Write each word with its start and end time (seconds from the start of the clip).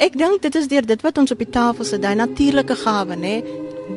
Ek 0.00 0.14
dink 0.16 0.40
dit 0.40 0.54
is 0.56 0.68
deur 0.70 0.86
dit 0.88 1.02
wat 1.04 1.18
ons 1.20 1.32
op 1.34 1.40
die 1.42 1.50
tafel 1.52 1.84
sit, 1.84 2.00
daai 2.00 2.16
natuurlike 2.16 2.72
gawe, 2.86 3.16
nê? 3.20 3.42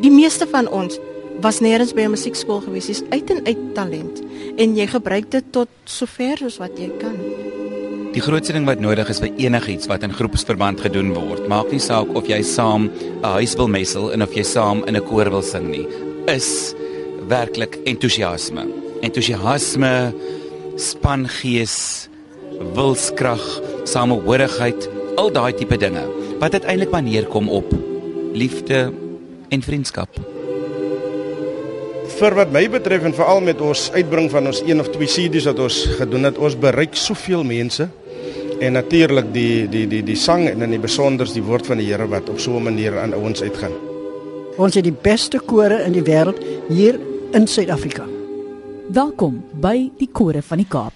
Die 0.04 0.12
meeste 0.12 0.44
van 0.52 0.68
ons 0.68 0.98
was 1.44 1.62
nêrens 1.64 1.94
by 1.96 2.04
'n 2.04 2.12
musiekskool 2.12 2.60
gewees, 2.66 2.88
dis 2.91 3.04
uit 3.10 3.29
en 3.32 3.39
uit 3.48 3.61
talent 3.73 4.20
en 4.57 4.75
jy 4.75 4.88
gebruik 4.88 5.32
dit 5.32 5.46
tot 5.52 5.70
sover 5.86 6.38
soos 6.38 6.60
wat 6.60 6.75
jy 6.78 6.92
kan. 7.00 7.16
Die 8.14 8.21
grootste 8.21 8.54
ding 8.54 8.66
wat 8.66 8.79
nodig 8.79 9.10
is 9.10 9.20
vir 9.20 9.32
enigiets 9.38 9.88
wat 9.88 10.04
in 10.04 10.11
groepsverband 10.11 10.82
gedoen 10.82 11.14
word, 11.14 11.47
maak 11.47 11.71
nie 11.71 11.79
saak 11.79 12.14
of 12.15 12.28
jy 12.28 12.43
saam 12.43 12.92
'n 12.92 13.24
huis 13.24 13.56
wil 13.56 13.68
messel 13.68 14.11
en 14.11 14.21
of 14.21 14.33
jy 14.36 14.43
saam 14.43 14.83
in 14.86 14.97
'n 14.97 15.07
koor 15.07 15.29
wil 15.29 15.42
sing 15.42 15.71
nie, 15.71 15.88
is 16.28 16.75
werklik 17.29 17.79
entoesiasme. 17.86 18.68
Entoesiasme, 19.01 20.14
spangees, 20.75 22.10
wilskrag, 22.75 23.61
samehorigheid, 23.86 24.89
al 25.16 25.32
daai 25.34 25.54
tipe 25.54 25.78
dinge 25.78 26.04
wat 26.42 26.56
uiteindelik 26.58 26.92
maar 26.92 27.04
neerkom 27.04 27.50
op 27.50 27.70
liefde 28.34 28.92
en 29.50 29.62
vriendskap. 29.62 30.10
Vir 32.14 32.36
wat 32.38 32.52
my 32.53 32.66
betref 32.70 33.06
en 33.08 33.16
veral 33.16 33.42
met 33.45 33.62
ons 33.62 33.88
uitbring 33.94 34.30
van 34.31 34.50
ons 34.50 34.62
een 34.66 34.81
of 34.81 34.89
twee 34.94 35.09
CD's 35.09 35.48
wat 35.50 35.62
ons 35.62 35.78
gedoen 36.00 36.30
het, 36.30 36.38
ons 36.38 36.58
bereik 36.58 36.98
soveel 36.98 37.45
mense 37.45 37.88
en 38.59 38.78
natuurlik 38.78 39.31
die 39.34 39.70
die 39.70 39.86
die 39.89 40.03
die 40.06 40.17
sang 40.17 40.48
en 40.50 40.66
in 40.66 40.76
die 40.76 40.81
besonders 40.81 41.34
die 41.36 41.45
woord 41.45 41.67
van 41.70 41.81
die 41.81 41.89
Here 41.92 42.08
wat 42.09 42.30
op 42.30 42.39
so 42.39 42.58
'n 42.58 42.64
manier 42.64 43.00
aan 43.00 43.14
ouens 43.14 43.42
uitgaan. 43.42 43.73
Ons 44.58 44.75
het 44.75 44.84
die 44.84 44.98
beste 45.02 45.39
kore 45.39 45.84
in 45.84 45.94
die 45.94 46.03
wêreld 46.03 46.38
hier 46.70 47.00
in 47.31 47.48
Suid-Afrika. 47.48 48.06
Welkom 48.89 49.44
by 49.61 49.92
die 49.98 50.09
Kore 50.11 50.42
van 50.42 50.58
die 50.58 50.67
Kaap. 50.70 50.94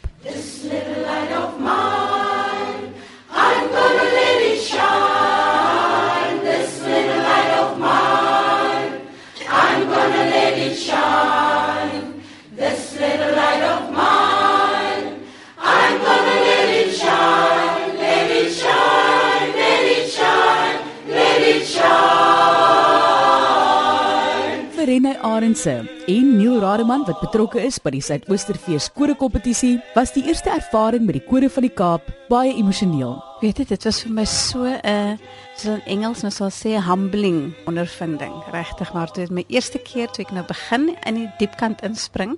Arendse 25.26 25.74
en 26.08 26.28
Neil 26.38 26.60
Rademan 26.60 27.06
wat 27.08 27.20
betrokke 27.22 27.62
is 27.64 27.80
by 27.82 27.92
die 27.94 28.02
Suidoosterfees 28.02 28.90
korekompetisie, 28.96 29.78
was 29.96 30.14
die 30.16 30.24
eerste 30.28 30.52
ervaring 30.54 31.06
met 31.08 31.18
die 31.18 31.24
kore 31.26 31.50
van 31.50 31.66
die 31.66 31.74
Kaap 31.74 32.12
baie 32.30 32.52
emosioneel. 32.58 33.16
Weet 33.42 33.62
jy, 33.62 33.66
dit 33.72 33.88
was 33.88 34.02
vir 34.04 34.14
my 34.14 34.26
so 34.26 34.66
'n 34.66 35.20
so 35.56 35.74
in 35.74 35.82
Engels 35.86 36.22
mens 36.24 36.36
sal 36.36 36.50
sê 36.50 36.78
humbling 36.82 37.54
ondervinding, 37.66 38.34
regtig, 38.52 38.94
maar 38.94 39.10
dit 39.14 39.30
my 39.30 39.44
eerste 39.48 39.80
keer 39.80 40.08
toe 40.08 40.26
ek 40.26 40.32
nou 40.32 40.46
begin 40.46 40.96
in 41.06 41.16
die 41.16 41.32
diepkant 41.40 41.82
inspring. 41.82 42.38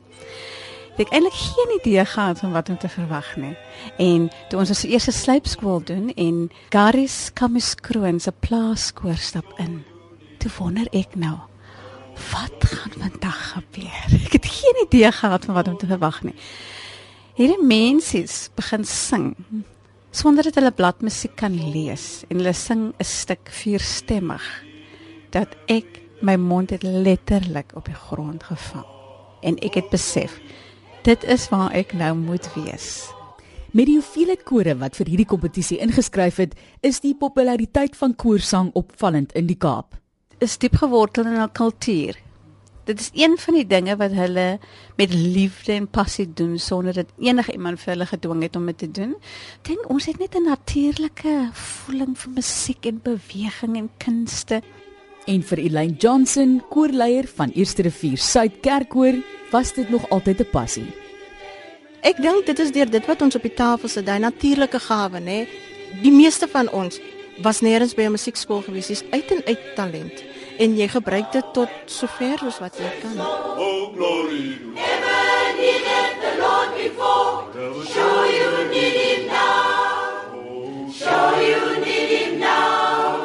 Het 0.96 1.08
ek 1.08 1.14
eintlik 1.14 1.34
geen 1.34 1.80
idee 1.80 2.06
gehad 2.06 2.40
van 2.40 2.52
wat 2.52 2.70
om 2.70 2.78
te 2.78 2.90
verwag 2.90 3.36
nie. 3.36 3.56
En 3.98 4.30
toe 4.50 4.60
ons 4.60 4.70
ons 4.70 4.84
eerste 4.84 5.12
sluipskool 5.12 5.84
doen 5.84 6.12
en 6.16 6.50
Garis 6.70 7.32
Kamiskroon 7.34 8.20
se 8.20 8.32
plaaskoor 8.32 9.18
stap 9.18 9.54
in. 9.58 9.84
Toe 10.40 10.52
wonder 10.58 10.88
ek 10.92 11.16
nou, 11.16 11.38
wat 12.32 12.64
gaan 12.70 12.94
vandag 12.98 13.40
gebeur? 13.54 14.08
Ek 14.26 14.36
het 14.38 14.46
geen 14.46 14.84
idee 14.86 15.12
gehad 15.12 15.46
van 15.46 15.58
wat 15.58 15.68
om 15.68 15.78
te 15.78 15.90
verwag 15.90 16.22
nie. 16.24 16.36
Hierdie 17.40 17.64
mense 17.64 18.24
begin 18.56 18.86
sing 18.86 19.36
sonder 20.12 20.44
dat 20.44 20.58
hulle 20.58 20.74
bladmusiek 20.76 21.36
kan 21.40 21.54
lees 21.54 22.24
en 22.30 22.42
hulle 22.42 22.54
sing 22.54 22.94
'n 22.98 23.06
stuk 23.06 23.50
vierstemmig 23.50 24.44
dat 25.32 25.56
ek 25.68 26.02
my 26.22 26.36
mond 26.36 26.70
het 26.70 26.84
letterlik 26.84 27.72
op 27.76 27.86
die 27.86 27.96
grond 27.96 28.44
gevang 28.44 28.86
en 29.42 29.56
ek 29.62 29.74
het 29.74 29.90
besef 29.90 30.40
dit 31.04 31.24
is 31.24 31.50
waar 31.50 31.72
ek 31.72 31.94
nou 31.94 32.16
moet 32.16 32.54
wees. 32.54 33.08
Met 33.72 33.86
die 33.86 33.96
hoeveelheid 33.96 34.44
kore 34.44 34.76
wat 34.78 34.96
vir 34.96 35.08
hierdie 35.08 35.30
kompetisie 35.30 35.78
ingeskryf 35.78 36.36
het, 36.36 36.56
is 36.82 37.00
die 37.00 37.16
populariteit 37.16 37.96
van 37.96 38.16
koorsang 38.16 38.72
opvallend 38.74 39.32
in 39.32 39.48
die 39.48 39.58
Kaap 39.58 39.96
is 40.40 40.58
diep 40.58 40.80
gewortel 40.80 41.28
in 41.28 41.40
hul 41.40 41.52
kultuur. 41.52 42.18
Dit 42.90 43.00
is 43.00 43.10
een 43.14 43.36
van 43.38 43.54
die 43.54 43.68
dinge 43.68 43.94
wat 44.00 44.16
hulle 44.18 44.46
met 44.98 45.14
liefde 45.14 45.76
en 45.76 45.88
passie 45.88 46.26
doen 46.34 46.56
sonder 46.60 46.94
dat 46.94 47.12
enige 47.22 47.52
iemand 47.54 47.82
vir 47.84 47.92
hulle 47.94 48.08
gedwing 48.10 48.42
het 48.42 48.56
om 48.56 48.66
dit 48.66 48.78
te 48.82 48.92
doen. 48.92 49.12
Dink 49.68 49.90
ons 49.94 50.08
het 50.10 50.18
net 50.18 50.36
'n 50.36 50.50
natuurlike 50.50 51.50
voeling 51.54 52.18
vir 52.18 52.32
musiek 52.34 52.86
en 52.86 53.00
beweging 53.04 53.78
en 53.78 53.90
kunste. 53.98 54.62
En 55.26 55.44
vir 55.44 55.58
Elaine 55.58 55.96
Johnson, 55.98 56.64
koorleier 56.70 57.28
van 57.28 57.50
Eerste 57.50 57.82
Rivier 57.82 58.18
Suid 58.18 58.60
Kerkkoor, 58.62 59.22
was 59.52 59.74
dit 59.74 59.90
nog 59.90 60.10
altyd 60.10 60.40
'n 60.40 60.50
passie. 60.52 60.94
Ek 62.02 62.22
dink 62.22 62.46
dit 62.46 62.60
is 62.60 62.72
deur 62.72 62.90
dit 62.90 63.06
wat 63.06 63.22
ons 63.22 63.36
op 63.36 63.42
die 63.42 63.54
tafel 63.54 63.88
sit, 63.90 64.06
daai 64.06 64.20
natuurlike 64.20 64.80
gawe, 64.80 65.20
nê? 65.20 65.48
Die 66.02 66.12
meeste 66.12 66.48
van 66.48 66.70
ons 66.70 67.00
was 67.42 67.62
nêrens 67.62 67.96
by 67.96 68.02
'n 68.02 68.12
musiekskool 68.12 68.62
gewees, 68.62 68.88
dis 68.88 69.04
uit 69.12 69.32
en 69.32 69.46
uit 69.46 69.76
talent 69.76 70.29
en 70.60 70.76
jy 70.76 70.88
gebruik 70.92 71.32
dit 71.32 71.54
tot 71.56 71.72
sover 71.88 72.42
as 72.48 72.60
wat 72.60 72.76
jy 72.80 72.90
kan. 73.00 73.16
Oh 73.20 73.94
glory. 73.96 74.60
Never 74.76 75.22
needed 75.56 76.20
the 76.24 76.34
Lord 76.42 76.76
before. 76.76 77.48
Show 77.88 78.18
you 78.28 78.52
need 78.68 78.98
him 79.00 79.28
now. 79.32 80.92
Show 80.92 81.40
you 81.40 81.64
need 81.86 82.12
him 82.16 82.40
now. 82.44 83.16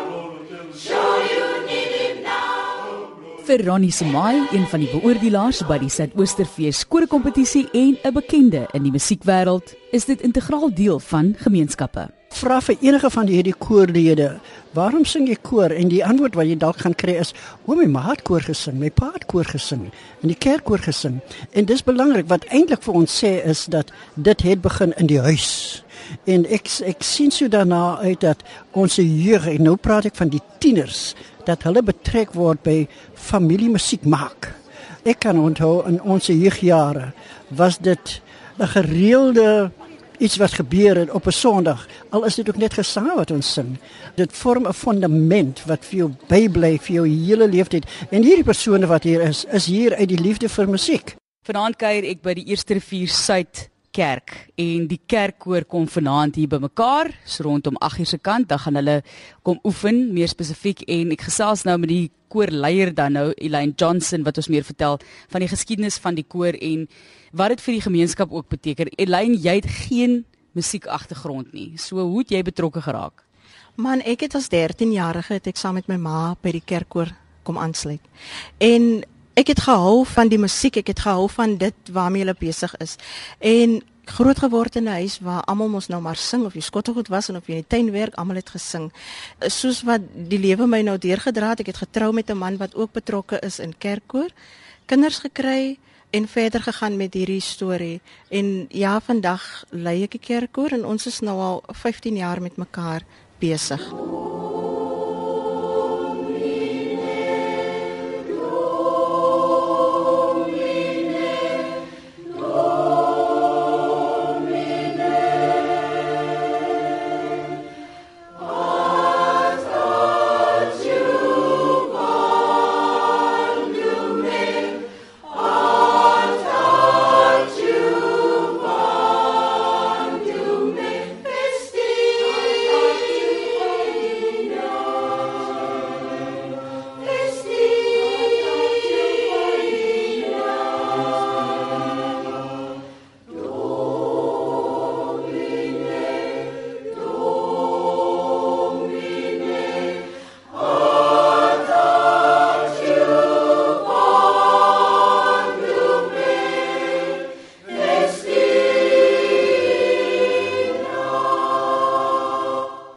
Show 0.79 1.11
you 1.27 1.47
need 1.67 1.93
him 1.99 2.23
now. 2.23 3.11
Vir 3.45 3.67
Ronnie 3.67 3.93
Semai, 3.93 4.47
een 4.55 4.67
van 4.71 4.87
die 4.87 4.91
beoordelaars 4.95 5.65
by 5.69 5.81
die 5.83 5.91
Suidoosterfees 5.91 6.87
koorkompetisie 6.87 7.67
en 7.73 7.99
'n 7.99 8.15
bekende 8.15 8.69
in 8.73 8.83
die 8.87 8.95
musiekwêreld, 8.95 9.75
is 9.91 10.05
dit 10.05 10.21
integraal 10.23 10.71
deel 10.75 11.01
van 11.01 11.35
gemeenskappe 11.39 12.11
vra 12.39 12.61
vir 12.61 12.77
enige 12.81 13.11
van 13.11 13.29
hierdie 13.31 13.55
koorlede, 13.59 14.29
waarom 14.75 15.05
sing 15.07 15.29
jy 15.31 15.37
koor? 15.43 15.71
En 15.71 15.89
die 15.89 16.03
antwoord 16.05 16.35
wat 16.39 16.49
jy 16.49 16.57
dalk 16.59 16.81
gaan 16.83 16.97
kry 16.99 17.15
is, 17.21 17.33
o 17.67 17.77
my 17.79 17.87
ma 17.91 18.03
het 18.11 18.25
koor 18.27 18.43
gesing, 18.45 18.79
my 18.81 18.91
pa 18.91 19.13
het 19.15 19.27
koor 19.31 19.47
gesing 19.49 19.87
en 20.23 20.33
die 20.33 20.39
kerk 20.39 20.67
koor 20.69 20.83
gesing. 20.83 21.21
En 21.55 21.69
dis 21.69 21.85
belangrik 21.85 22.29
wat 22.33 22.47
eintlik 22.51 22.83
vir 22.83 22.99
ons 23.03 23.21
sê 23.23 23.37
is 23.45 23.67
dat 23.71 23.93
dit 24.17 24.45
het 24.49 24.63
begin 24.65 24.95
in 24.99 25.11
die 25.11 25.21
huis. 25.21 25.85
En 26.29 26.45
ek 26.53 26.69
ek 26.85 27.07
sien 27.07 27.33
so 27.33 27.49
daarna 27.49 27.99
uit 28.03 28.21
dat 28.21 28.43
ons 28.73 28.99
jeug, 29.01 29.47
en 29.49 29.63
nou 29.63 29.77
praat 29.77 30.11
ek 30.11 30.19
van 30.19 30.33
die 30.33 30.43
tieners, 30.61 31.15
dat 31.47 31.65
hulle 31.69 31.85
betrek 31.85 32.35
word 32.35 32.63
by 32.65 32.85
familiemusiek 33.15 34.05
maak. 34.09 34.51
Ek 35.05 35.21
kan 35.25 35.39
onthou 35.41 35.83
in 35.89 36.01
ons 36.03 36.31
jeugjare 36.33 37.13
was 37.53 37.79
dit 37.79 38.21
'n 38.59 38.67
gereelde 38.67 39.71
iets 40.19 40.37
wat 40.37 40.53
gebeur 40.53 40.97
het 40.97 41.11
op 41.11 41.27
'n 41.27 41.31
Sondag, 41.31 41.87
al 42.11 42.25
is 42.25 42.35
dit 42.35 42.49
ook 42.49 42.57
net 42.57 42.75
gesang 42.75 43.15
wat 43.15 43.31
ons 43.31 43.53
sing. 43.53 43.79
Dit 44.15 44.33
vorm 44.33 44.67
'n 44.67 44.73
fundament 44.73 45.65
wat 45.65 45.85
vir 45.85 45.97
jou 45.99 46.11
bybly 46.29 46.79
vir 46.79 46.95
jou 46.95 47.09
hele 47.09 47.49
lewe 47.49 47.69
tyd. 47.69 47.87
En 48.11 48.23
hierdie 48.23 48.45
persone 48.45 48.87
wat 48.87 49.03
hier 49.03 49.21
is, 49.21 49.45
is 49.45 49.67
hier 49.67 49.95
uit 49.95 50.09
die 50.09 50.21
liefde 50.21 50.49
vir 50.49 50.69
musiek. 50.69 51.17
Vanaand 51.43 51.77
kuier 51.77 52.05
ek 52.05 52.23
by 52.23 52.35
die 52.35 52.47
Eerste 52.47 52.75
Rivier 52.75 53.09
Suid 53.09 53.69
kerk 53.95 54.35
en 54.59 54.89
die 54.91 55.01
kerkkoor 55.07 55.67
kom 55.71 55.87
vanaand 55.91 56.39
hier 56.41 56.51
bymekaar 56.51 57.13
so 57.25 57.47
rondom 57.47 57.77
8:00 57.79 58.07
se 58.07 58.19
kant 58.19 58.49
dan 58.49 58.59
gaan 58.59 58.75
hulle 58.81 59.03
kom 59.43 59.59
oefen 59.63 60.13
meer 60.13 60.29
spesifiek 60.29 60.83
en 60.89 61.13
ek 61.13 61.27
gesels 61.29 61.65
nou 61.65 61.79
met 61.79 61.89
die 61.89 62.11
koorleier 62.35 62.93
dan 62.95 63.15
nou 63.15 63.29
Elaine 63.39 63.75
Johnson 63.79 64.27
wat 64.27 64.39
ons 64.43 64.51
meer 64.51 64.67
vertel 64.67 64.99
van 65.33 65.45
die 65.45 65.51
geskiedenis 65.51 66.01
van 66.03 66.19
die 66.19 66.27
koor 66.27 66.59
en 66.59 66.89
wat 67.33 67.55
dit 67.55 67.65
vir 67.65 67.79
die 67.79 67.85
gemeenskap 67.87 68.33
ook 68.35 68.51
beteken. 68.51 68.91
Elaine, 68.99 69.39
jy 69.39 69.59
het 69.61 69.71
geen 69.87 70.25
musiek 70.55 70.87
agtergrond 70.87 71.53
nie. 71.55 71.75
So 71.79 72.03
hoe 72.03 72.23
het 72.23 72.35
jy 72.35 72.43
betrokke 72.47 72.83
geraak? 72.85 73.25
Man, 73.75 74.05
ek 74.07 74.27
het 74.27 74.37
as 74.39 74.51
13 74.53 74.93
jarige 74.95 75.35
het 75.35 75.49
ek 75.51 75.59
saam 75.59 75.79
met 75.79 75.89
my 75.91 75.99
ma 75.99 76.35
by 76.43 76.53
die 76.55 76.63
kerkkoor 76.63 77.11
kom 77.45 77.59
aansluit. 77.59 78.03
En 78.63 79.03
ek 79.35 79.51
het 79.51 79.65
gehou 79.67 80.05
van 80.07 80.31
die 80.31 80.39
musiek, 80.39 80.79
ek 80.79 80.93
het 80.95 81.03
gehou 81.07 81.27
van 81.35 81.57
dit 81.59 81.91
waarmee 81.91 82.23
hulle 82.23 82.37
besig 82.39 82.75
is. 82.83 82.95
En 83.43 83.81
groot 84.05 84.39
geword 84.39 84.77
in 84.77 84.85
'n 84.85 85.01
huis 85.01 85.19
waar 85.21 85.43
almal 85.43 85.69
mos 85.69 85.89
nou 85.89 86.01
maar 86.01 86.17
sing 86.17 86.45
of 86.45 86.55
jy 86.55 86.61
skottelgoed 86.61 87.09
was 87.09 87.29
en 87.29 87.37
of 87.37 87.47
jy 87.47 87.55
in 87.55 87.65
die 87.69 87.77
tuin 87.77 87.91
werk, 87.91 88.15
almal 88.15 88.37
het 88.37 88.51
gesing. 88.51 88.93
Soos 89.41 89.83
wat 89.83 90.01
die 90.15 90.39
lewe 90.39 90.67
my 90.67 90.83
nou 90.83 90.99
deurgedra 90.99 91.49
het, 91.49 91.61
ek 91.61 91.67
het 91.67 91.77
getrou 91.77 92.13
met 92.13 92.31
'n 92.31 92.39
man 92.39 92.57
wat 92.57 92.75
ook 92.75 92.93
betrokke 92.93 93.41
is 93.41 93.59
in 93.59 93.75
kerkkoor, 93.79 94.31
kinders 94.87 95.19
gekry 95.19 95.79
en 96.11 96.29
verder 96.29 96.63
gegaan 96.63 96.97
met 96.97 97.15
hierdie 97.15 97.41
storie. 97.41 98.01
En 98.29 98.67
ja, 98.69 99.01
vandag 99.01 99.65
lei 99.71 100.03
ek 100.03 100.11
die 100.11 100.21
kerkkoor 100.21 100.71
en 100.71 100.85
ons 100.85 101.07
is 101.07 101.21
nou 101.21 101.41
al 101.41 101.63
15 101.67 102.17
jaar 102.17 102.41
met 102.41 102.57
mekaar 102.57 103.03
besig. 103.39 104.24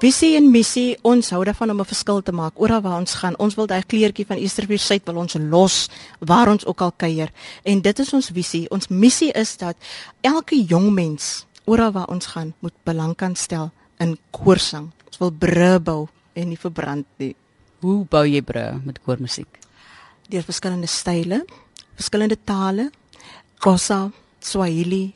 Visie 0.07 0.38
en 0.39 0.45
missie, 0.48 0.94
ons 1.04 1.33
hou 1.33 1.42
daarvan 1.44 1.74
om 1.74 1.81
'n 1.81 1.86
verskil 1.86 2.21
te 2.24 2.31
maak 2.31 2.54
oral 2.56 2.81
waar 2.81 3.00
ons 3.00 3.13
gaan. 3.13 3.36
Ons 3.38 3.56
wil 3.56 3.68
daai 3.68 3.83
kleurtjie 3.83 4.25
van 4.25 4.38
Eastervier 4.38 4.80
Suid 4.80 5.04
wil 5.06 5.18
ons 5.18 5.33
los 5.33 5.89
waar 6.19 6.48
ons 6.48 6.65
ook 6.65 6.81
al 6.81 6.92
kuier. 6.92 7.31
En 7.63 7.81
dit 7.81 8.00
is 8.00 8.13
ons 8.13 8.30
visie. 8.30 8.69
Ons 8.69 8.88
missie 8.88 9.31
is 9.31 9.57
dat 9.57 9.75
elke 10.21 10.65
jong 10.65 10.94
mens 10.94 11.45
oral 11.65 11.92
waar 11.92 12.07
ons 12.07 12.25
gaan 12.25 12.54
moet 12.59 12.74
belang 12.83 13.15
kan 13.15 13.36
stel 13.36 13.71
in 14.00 14.18
koorsang. 14.31 14.92
Ons 15.07 15.18
wil 15.18 15.31
bru 15.31 15.80
bou 15.80 16.07
en 16.33 16.48
nie 16.48 16.57
verbrand 16.57 17.06
nie. 17.18 17.36
Hoe 17.80 18.06
bou 18.06 18.25
jy 18.25 18.42
bru 18.42 18.80
met 18.86 19.01
koormusiek? 19.03 19.60
Deur 20.30 20.44
verskillende 20.44 20.88
style, 20.88 21.45
verskillende 21.95 22.38
tale, 22.44 22.92
Xhosa, 23.60 24.12
Swahili, 24.39 25.13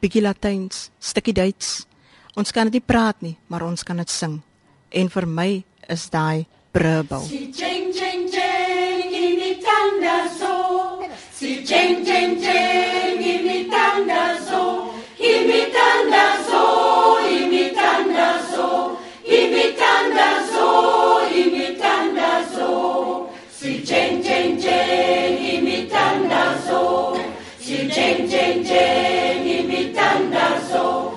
bietjie 0.00 0.22
Latyns, 0.22 0.90
stukkie 0.98 1.32
Duits. 1.32 1.86
Ons 2.36 2.52
kan 2.52 2.68
dit 2.68 2.76
nie 2.76 2.84
praat 2.84 3.22
nie, 3.24 3.32
maar 3.48 3.62
ons 3.64 3.80
kan 3.80 3.96
dit 3.96 4.10
sing. 4.12 4.42
En 4.92 5.08
vir 5.08 5.26
my 5.26 5.50
is 5.88 6.02
daai 6.12 6.44
brubel. 6.76 7.22
Si 7.24 7.48
jeng 7.48 7.88
jeng 7.96 8.26
jeng 8.28 9.08
imitanda 9.08 10.18
so. 10.36 11.00
Si 11.32 11.64
jeng 11.64 12.04
jeng 12.04 12.36
jeng 12.44 13.24
imitanda 13.24 14.36
so. 14.44 14.92
Imitanda 15.16 16.26
so, 16.44 16.62
imitanda 17.24 18.28
so. 18.52 18.68
Imitanda 19.24 20.28
so, 20.52 20.68
imitanda 21.32 22.30
so. 22.52 22.70
Si 23.48 23.80
jeng 23.80 24.20
jeng 24.20 24.60
jeng 24.60 25.40
imitanda 25.40 26.52
so. 26.68 27.16
Si 27.56 27.88
jeng 27.88 28.28
jeng 28.28 28.60
jeng 28.60 29.40
imitanda 29.40 30.60
so. 30.68 31.15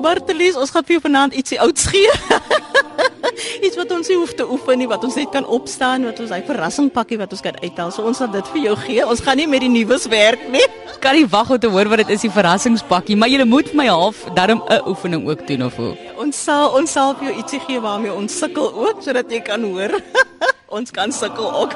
Bartelies, 0.00 0.56
ons 0.56 0.70
gaan 0.72 0.84
vir 0.86 0.96
jou 0.96 1.02
vanaand 1.04 1.34
ietsie 1.36 1.58
ouds 1.60 1.86
gee. 1.92 2.12
iets 3.66 3.76
wat 3.78 3.90
ons 3.94 4.08
nie 4.08 4.16
hoef 4.16 4.32
te 4.36 4.46
oefen 4.48 4.80
nie, 4.80 4.88
wat 4.90 5.04
ons 5.04 5.16
net 5.18 5.30
kan 5.34 5.46
opstaan, 5.46 6.06
wat 6.08 6.20
ons 6.22 6.32
hy 6.34 6.40
verrassing 6.46 6.88
pakkie 6.94 7.18
wat 7.20 7.32
ons 7.36 7.44
kan 7.44 7.56
uithaal. 7.60 7.92
So 7.94 8.06
ons 8.08 8.20
sal 8.22 8.30
dit 8.32 8.52
vir 8.54 8.62
jou 8.68 8.76
gee. 8.86 9.04
Ons 9.04 9.22
gaan 9.24 9.40
nie 9.40 9.48
met 9.50 9.64
die 9.64 9.72
nuus 9.72 10.08
werk 10.12 10.46
nie. 10.52 10.64
Kan 11.04 11.16
nie 11.16 11.26
wag 11.32 11.52
om 11.52 11.60
te 11.60 11.68
hoor 11.72 11.88
wat 11.92 12.02
dit 12.02 12.14
is 12.16 12.24
die 12.26 12.32
verrassingspakkie, 12.32 13.16
maar 13.16 13.30
jy 13.32 13.44
moet 13.48 13.70
vir 13.72 13.80
my 13.80 13.88
half 13.88 14.24
darm 14.36 14.60
'n 14.68 14.82
oefening 14.88 15.28
ook 15.28 15.46
doen 15.48 15.64
of 15.68 15.76
hoe. 15.76 15.96
Ons 16.16 16.36
sal 16.44 16.76
ons 16.76 16.92
sal 16.92 17.14
vir 17.14 17.30
jou 17.30 17.36
ietsie 17.40 17.60
gee 17.66 17.80
waarmee 17.80 18.12
ons 18.12 18.38
sukkel 18.38 18.68
ook 18.74 19.02
sodat 19.02 19.30
jy 19.30 19.40
kan 19.40 19.62
hoor. 19.64 19.96
ons 20.70 20.90
kan 20.94 21.12
sukkel 21.12 21.50
ook. 21.62 21.74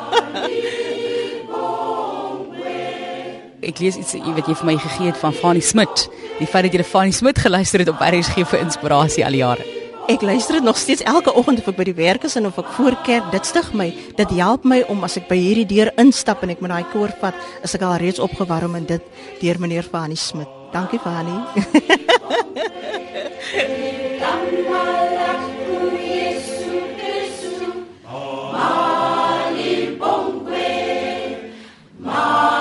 Ek 3.64 3.80
lees 3.80 3.96
iets 3.96 4.12
wat 4.20 4.48
jy 4.48 4.56
vir 4.60 4.68
my 4.68 4.74
gegee 4.78 5.08
het 5.08 5.20
van 5.20 5.34
Fanny 5.34 5.62
Smit. 5.64 6.08
Die 6.38 6.48
feit 6.50 6.66
dat 6.66 6.74
jy 6.74 6.82
na 6.82 6.88
Fanny 6.88 7.14
Smit 7.16 7.40
geluister 7.40 7.82
het 7.82 7.92
op 7.92 8.02
RSG 8.04 8.44
vir 8.50 8.60
inspirasie 8.60 9.24
al 9.24 9.36
die 9.36 9.42
jare. 9.42 9.64
Ek 10.04 10.20
luister 10.20 10.58
dit 10.58 10.66
nog 10.66 10.76
steeds 10.76 11.04
elke 11.08 11.32
oggend 11.32 11.62
of 11.62 11.68
ek 11.70 11.78
by 11.78 11.86
die 11.88 11.96
werk 11.96 12.26
is 12.28 12.36
en 12.36 12.50
of 12.50 12.58
ek 12.60 12.74
voor 12.76 12.96
kerk, 13.06 13.30
dit 13.32 13.48
stig 13.48 13.70
my. 13.72 13.86
Dit 14.18 14.34
help 14.36 14.66
my 14.68 14.82
om 14.92 15.06
as 15.06 15.16
ek 15.16 15.30
by 15.30 15.38
hierdie 15.40 15.64
deur 15.70 15.88
instap 16.02 16.44
en 16.44 16.52
ek 16.52 16.60
met 16.60 16.74
daai 16.74 16.90
koor 16.92 17.14
vat, 17.22 17.38
is 17.64 17.74
ek 17.78 17.86
al 17.88 17.96
reeds 18.02 18.20
opgewarm 18.20 18.76
en 18.76 18.84
dit 18.90 19.08
deur 19.40 19.62
meneer 19.64 19.88
Fanny 19.88 20.18
Smit. 20.20 20.50
Dankie 20.74 21.00
mà 28.64 29.52
đi 29.56 29.96
bóng 29.98 30.44
quê 30.46 31.36
mà 31.98 32.53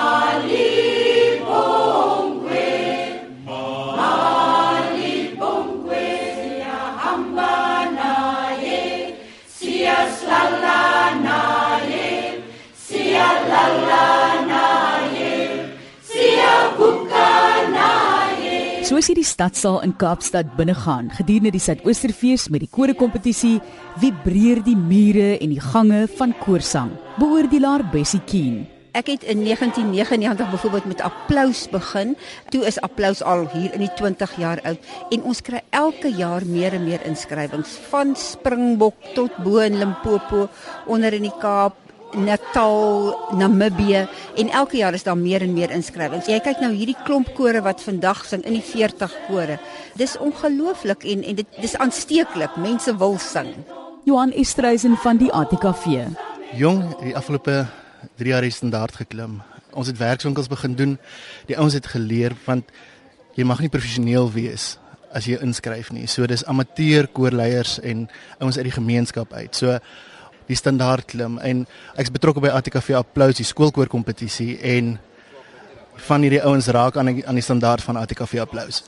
Soos 19.04 19.10
hierdie 19.12 19.28
stadsaal 19.28 19.82
in 19.84 19.90
Kaapstad 20.00 20.54
binnegaan 20.56 21.10
gedurende 21.12 21.50
die 21.52 21.60
Suidoosterfees 21.60 22.46
met 22.48 22.62
die 22.64 22.70
korekompetisie, 22.72 23.58
vibreer 24.00 24.62
die 24.64 24.78
mure 24.80 25.34
en 25.44 25.52
die 25.52 25.60
gange 25.60 26.06
van 26.16 26.32
koorsang. 26.40 26.94
Beoordelaar 27.18 27.84
Bessie 27.92 28.22
Keen. 28.24 28.62
Ek 28.96 29.10
het 29.12 29.28
in 29.28 29.44
1999 29.44 30.50
byvoorbeeld 30.54 30.88
met 30.88 31.04
applous 31.04 31.66
begin. 31.68 32.16
Toe 32.48 32.64
is 32.64 32.80
applous 32.80 33.20
al 33.20 33.44
hier 33.52 33.76
in 33.76 33.84
die 33.84 33.92
20 34.00 34.38
jaar 34.40 34.64
oud 34.64 34.90
en 35.12 35.28
ons 35.28 35.44
kry 35.44 35.60
elke 35.68 36.08
jaar 36.08 36.48
meer 36.48 36.72
en 36.72 36.88
meer 36.88 37.04
inskrywings 37.04 37.76
van 37.92 38.16
Springbok 38.16 39.12
tot 39.12 39.36
bo 39.44 39.60
in 39.60 39.76
Limpopo, 39.84 40.48
onder 40.88 41.12
in 41.12 41.28
die 41.28 41.36
Kaap, 41.44 41.83
Natal, 42.14 43.14
Namibië 43.36 44.06
en 44.36 44.50
elke 44.50 44.76
jaar 44.76 44.94
is 44.94 45.02
daar 45.02 45.18
meer 45.18 45.42
en 45.42 45.52
meer 45.52 45.70
inskrywings. 45.70 46.28
Jy 46.30 46.40
kyk 46.44 46.60
nou 46.62 46.70
hierdie 46.74 46.96
klomp 47.04 47.32
kore 47.34 47.62
wat 47.64 47.82
vandag 47.82 48.24
sing 48.28 48.44
in 48.46 48.56
die 48.58 48.64
40 48.64 49.14
kore. 49.28 49.58
Dis 49.98 50.16
ongelooflik 50.18 51.04
en 51.04 51.24
en 51.24 51.40
dit 51.40 51.58
dis 51.60 51.76
aansteeklik. 51.76 52.56
Mense 52.56 52.96
wil 52.98 53.18
sing. 53.18 53.50
Johan 54.04 54.32
Estreisen 54.32 54.96
van 54.96 55.16
die 55.16 55.32
ATKV. 55.32 56.06
Jong, 56.54 56.84
die 57.00 57.16
afgelope 57.16 57.64
3 58.16 58.30
jaar 58.30 58.42
het 58.42 58.52
standaard 58.52 58.96
geklim. 59.00 59.40
Ons 59.72 59.86
het 59.90 59.98
werkswinkels 59.98 60.48
begin 60.48 60.74
doen. 60.74 60.98
Die 61.46 61.58
ouens 61.58 61.74
het 61.74 61.86
geleer 61.86 62.36
want 62.44 62.70
jy 63.34 63.44
mag 63.44 63.60
nie 63.60 63.72
professioneel 63.72 64.30
wees 64.32 64.74
as 65.14 65.28
jy 65.30 65.38
inskryf 65.42 65.92
nie. 65.94 66.06
So 66.10 66.26
dis 66.26 66.44
amateur 66.50 67.06
koorleiers 67.14 67.78
en 67.82 68.08
ouens 68.42 68.58
uit 68.58 68.68
die 68.68 68.76
gemeenskap 68.76 69.32
uit. 69.32 69.54
So 69.54 69.78
die 70.46 70.56
standaard 70.56 71.06
klim 71.10 71.38
en 71.38 71.66
ek's 71.96 72.12
betrokke 72.14 72.42
by 72.44 72.52
ATKV 72.54 72.98
Applous 73.00 73.40
die 73.40 73.46
skoolkoor 73.48 73.88
kompetisie 73.92 74.58
en 74.60 74.98
van 76.08 76.22
hierdie 76.26 76.42
ouens 76.42 76.66
raak 76.74 76.96
aan 76.96 77.12
die, 77.12 77.26
aan 77.26 77.38
die 77.38 77.44
standaard 77.44 77.82
van 77.82 77.96
ATKV 77.96 78.42
Applous. 78.42 78.82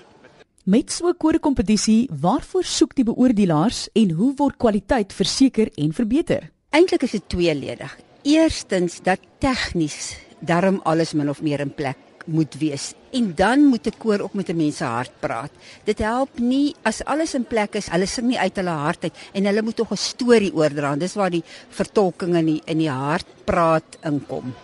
Met 0.67 0.91
so 0.91 1.09
'n 1.09 1.17
koorkompetisie, 1.17 2.09
waarvoor 2.11 2.65
soek 2.65 2.95
die 2.95 3.05
beoordelaars 3.05 3.89
en 3.93 4.11
hoe 4.11 4.35
word 4.37 4.57
kwaliteit 4.57 5.13
verseker 5.13 5.71
en 5.75 5.93
verbeter? 5.93 6.51
Eintlik 6.71 7.03
is 7.03 7.11
dit 7.11 7.29
tweeledig. 7.29 7.97
Eerstens 8.23 9.03
dat 9.03 9.21
tegnies 9.39 10.17
darm 10.41 10.81
alles 10.83 11.13
min 11.13 11.31
of 11.31 11.43
meer 11.43 11.61
in 11.61 11.75
plek 11.75 11.97
moet 12.27 12.55
wees. 12.59 12.93
En 13.11 13.33
dan 13.35 13.65
moet 13.65 13.87
'n 13.87 13.99
koor 13.99 14.21
ook 14.21 14.35
met 14.35 14.49
'n 14.49 14.57
mens 14.57 14.77
se 14.77 14.85
hart 14.85 15.11
praat. 15.21 15.51
Dit 15.85 15.99
help 15.99 16.39
nie 16.39 16.75
as 16.83 17.05
alles 17.05 17.35
in 17.35 17.45
plek 17.45 17.75
is, 17.75 17.89
hulle 17.89 18.07
sing 18.07 18.27
nie 18.27 18.39
uit 18.39 18.57
hulle 18.57 18.71
hart 18.71 19.03
uit 19.03 19.15
en 19.33 19.45
hulle 19.45 19.63
moet 19.63 19.77
tog 19.77 19.91
'n 19.91 19.97
storie 19.97 20.55
oordra. 20.55 20.97
Dis 20.97 21.15
waar 21.15 21.31
die 21.31 21.45
vertolking 21.69 22.35
in 22.37 22.47
die 22.47 22.63
in 22.65 22.79
die 22.79 22.91
hart 22.91 23.27
praat 23.45 23.99
inkom. 24.03 24.55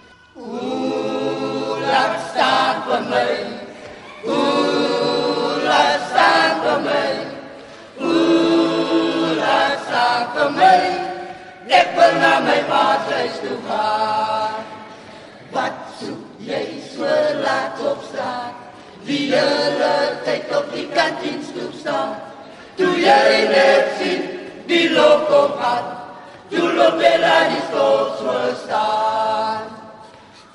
Laat 1.80 2.16
staan 2.30 2.82
vir 2.86 3.02
my. 3.10 3.30
Ooh, 4.26 5.62
laat 5.64 6.00
staan 6.10 6.60
vir 6.62 6.80
my. 6.80 7.10
Ooh, 8.06 9.36
laat 9.36 9.78
staan 9.86 10.26
vir 10.34 10.50
my. 10.50 11.10
Wil 12.02 12.14
na 12.18 12.40
my 12.40 12.60
paadhuis 12.66 13.36
toe 13.42 13.58
gaan. 13.66 14.64
Wat 15.52 15.76
soek 16.00 16.40
jy 16.40 16.81
so 17.02 17.38
laat 17.42 17.80
opstaan? 17.92 18.52
Die 19.02 19.34
hele 19.34 19.94
tyd 20.24 20.56
op 20.56 20.68
die 20.74 20.86
kantien 20.94 21.42
stoep 21.42 21.74
staan. 21.80 22.14
Toe 22.78 22.92
jy 23.00 23.48
net 23.50 23.90
sien, 23.98 24.22
die 24.70 24.86
loop 24.94 25.30
op 25.30 25.58
aan. 25.58 25.88
Toe 26.52 26.68
loop 26.76 27.00
jy 27.02 27.12
daar 27.24 27.48
die 27.50 27.62
stoel 27.66 28.06
so 28.20 28.36
staan. 28.62 29.66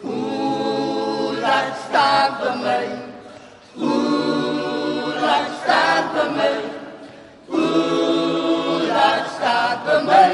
Ooh, 0.07 1.35
laat 1.41 1.75
staan 1.87 2.37
vir 2.41 2.55
my. 2.63 2.83
Ooh, 3.83 5.11
laat 5.21 5.51
staan 5.61 6.11
vir 6.15 6.31
my. 6.37 6.53
Ooh, 7.51 8.87
laat 8.87 9.33
staan 9.35 9.83
vir 9.89 10.05
my. 10.07 10.29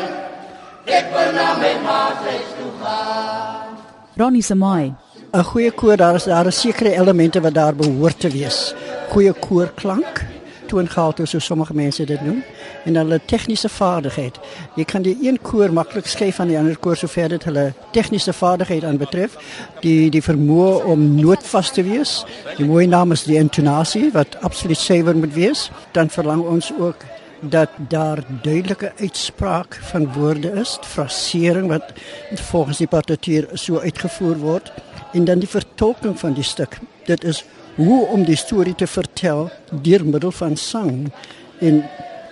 Ek 0.94 1.10
wil 1.16 1.32
na 1.34 1.54
my 1.58 1.74
ma 1.82 2.02
huis 2.22 2.50
toe 2.60 2.74
gaan. 2.84 3.80
Ronnie 4.20 4.46
Samai. 4.46 4.94
'n 5.34 5.44
Goeie 5.44 5.72
koor, 5.72 5.98
daar 5.98 6.16
is 6.16 6.28
daar 6.30 6.46
is 6.46 6.60
sekere 6.60 6.92
elemente 6.94 7.42
wat 7.42 7.54
daar 7.54 7.76
behoort 7.76 8.20
te 8.20 8.30
wees. 8.30 8.76
Goeie 9.10 9.34
koorklank, 9.34 10.26
toongehalte 10.68 11.26
so 11.26 11.40
sommige 11.40 11.74
mense 11.74 12.06
dit 12.06 12.22
noem, 12.22 12.44
en 12.86 12.94
dan 12.94 13.08
hulle 13.08 13.20
tegniese 13.26 13.70
vaardigheid. 13.70 14.38
Jy 14.76 14.86
kan 14.86 15.02
die 15.02 15.18
een 15.22 15.42
koor 15.42 15.74
maklik 15.74 16.06
skei 16.06 16.30
van 16.34 16.48
die 16.48 16.58
ander 16.58 16.78
koor 16.78 16.96
sover 16.96 17.34
dit 17.34 17.44
hulle 17.50 17.74
tegniese 17.92 18.34
vaardigheid 18.34 18.84
aanbetref, 18.84 19.40
die 19.82 20.12
die 20.14 20.22
vermoë 20.22 20.86
om 20.94 21.10
noodvas 21.16 21.74
te 21.74 21.84
wees. 21.84 22.14
Die 22.58 22.70
mooi 22.70 22.86
naam 22.86 23.12
is 23.12 23.26
die 23.26 23.42
intonasie 23.42 24.12
wat 24.14 24.38
absoluut 24.42 24.78
suiwer 24.78 25.18
moet 25.18 25.34
wees. 25.34 25.72
Dan 25.98 26.14
verlang 26.14 26.46
ons 26.46 26.70
ook 26.78 27.10
dat 27.42 27.70
daar 27.90 28.22
duidelike 28.42 28.94
uitspraak 29.00 29.82
van 29.82 30.14
woorde 30.14 30.54
is, 30.62 30.78
frasering 30.82 31.68
wat 31.68 31.94
volgens 32.54 32.78
die 32.78 32.88
partituur 32.88 33.50
so 33.54 33.80
uitgevoer 33.80 34.38
word 34.38 34.74
en 35.14 35.26
dan 35.26 35.40
die 35.40 35.50
vertolking 35.50 36.20
van 36.20 36.34
die 36.34 36.44
stuk. 36.44 36.78
Dit 37.06 37.24
is 37.24 37.44
hoe 37.76 38.06
om 38.08 38.24
die 38.26 38.38
storie 38.38 38.76
te 38.76 38.88
vertel 38.88 39.50
deur 39.72 40.06
middel 40.06 40.32
van 40.32 40.58
sang. 40.58 41.12
En 41.60 41.84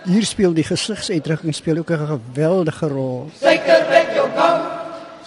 hier 0.06 0.26
speel 0.26 0.54
die 0.54 0.66
gesigsuitdrukking 0.66 1.56
speel 1.56 1.78
ook 1.78 1.92
'n 1.92 2.08
geweldige 2.08 2.88
rol. 2.88 3.30
Suiker 3.40 3.86
weg 3.90 4.14
jou 4.16 4.30
gang, 4.36 4.62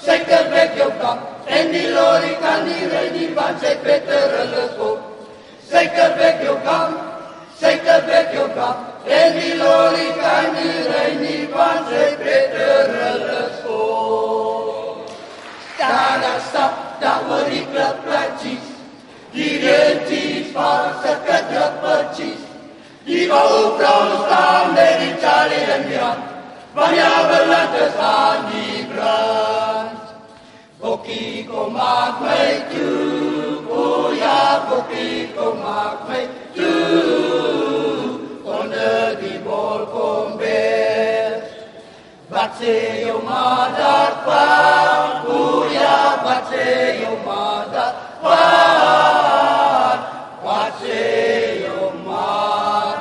suiker 0.04 0.50
weg 0.50 0.76
jou 0.76 0.92
gang. 1.00 1.20
En 1.46 1.70
die 1.70 1.88
lorry 1.92 2.36
kan 2.40 2.64
nie 2.64 2.86
ry 2.88 3.06
nie 3.18 3.34
want 3.34 3.60
sy 3.60 3.76
petrol 3.82 4.52
is 4.64 4.78
op. 4.78 4.98
Suiker 5.70 6.16
weg 6.16 6.42
jou 6.42 6.58
gang, 6.64 6.94
suiker 7.60 8.06
weg 8.06 8.32
jou 8.32 8.48
gang. 8.56 8.76
En 9.06 9.32
die 9.38 9.56
lorry 9.56 10.08
kan 10.20 10.46
nie 10.56 10.80
ry 10.92 11.08
nie 11.20 11.48
want 11.52 11.88
sy 11.88 12.16
petrol 12.16 13.22
is 13.44 13.58
op. 13.66 15.10
Daar 15.78 16.20
daar 16.20 16.40
stap, 16.48 16.93
daar 17.00 17.24
word 17.28 17.50
die 17.50 17.64
klap 17.72 18.02
platjies. 18.04 18.70
Die 19.34 19.58
renties 19.62 20.52
van 20.54 20.94
sy 21.02 21.14
kadrappertjies. 21.26 22.44
Die 23.04 23.26
ou 23.32 23.74
vrou 23.78 24.02
staan 24.24 24.72
met 24.76 25.02
die 25.02 25.14
Charlie 25.22 25.66
in 25.76 25.88
die 25.90 25.98
hand. 25.98 26.30
Wanneer 26.74 27.26
beland 27.30 27.74
is 27.86 27.98
aan 27.98 28.46
die 28.52 28.86
brand. 28.94 30.00
Bokkie 30.80 31.46
kom 31.50 31.72
maak 31.72 32.20
my 32.20 32.48
toe. 32.72 33.60
O 33.70 34.10
ja, 34.18 34.64
bokkie 34.70 35.28
kom 35.36 35.58
maak 35.62 36.08
my 36.08 36.24
toe. 36.56 38.18
Onder 38.44 39.16
die 39.20 39.38
bol 39.46 39.86
kom 39.94 40.36
bes. 40.38 40.93
Wat 42.34 42.50
sê 42.58 43.06
jou 43.06 43.22
ma 43.22 43.70
daarvan? 43.78 45.22
O 45.30 45.70
ja, 45.70 46.18
wat 46.24 46.48
sê 46.50 46.64
jou 46.98 47.14
ma 47.26 47.62
daarvan? 47.74 48.34
Wat 50.42 50.72
sê 50.82 51.02
jou 51.62 51.86
ma 52.02 52.34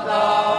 daarvan? 0.05 0.53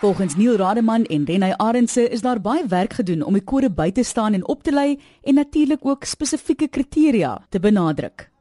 Volgens 0.00 0.34
Neil 0.36 0.56
Rademan 0.56 1.04
en 1.04 1.24
Renay 1.24 1.54
Arendse 1.56 2.08
is 2.08 2.20
daar 2.20 2.40
baie 2.40 2.66
werk 2.66 2.92
gedoen 2.92 3.22
om 3.22 3.32
die 3.38 3.44
kore 3.44 3.70
by 3.70 3.92
te 3.94 4.02
staan 4.02 4.34
en 4.34 4.46
op 4.48 4.62
te 4.62 4.72
lei 4.74 5.00
en 5.22 5.34
natuurlik 5.34 5.86
ook 5.86 6.04
spesifieke 6.04 6.68
kriteria 6.68 7.38
te 7.48 7.60
benadruk. 7.60 8.39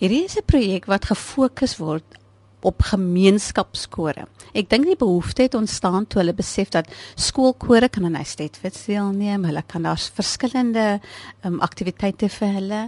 Hierdie 0.00 0.24
is 0.24 0.36
'n 0.36 0.48
projek 0.48 0.86
wat 0.88 1.04
gefokus 1.04 1.76
word 1.76 2.16
op 2.64 2.80
gemeenskapskore. 2.82 4.24
Ek 4.56 4.68
dink 4.70 4.86
die 4.88 4.96
behoefte 4.96 5.42
het 5.42 5.54
ontstaan 5.54 6.06
toe 6.06 6.22
hulle 6.22 6.32
besef 6.32 6.70
dat 6.72 6.88
skoolkore 7.14 7.88
kan 7.88 8.04
aan 8.08 8.16
Estetwits 8.16 8.86
deelneem. 8.88 9.44
Hulle 9.44 9.62
kan 9.66 9.82
daar's 9.82 10.08
verskillende 10.08 11.00
um, 11.44 11.60
aktiwiteite 11.60 12.28
vir 12.28 12.48
hulle. 12.56 12.80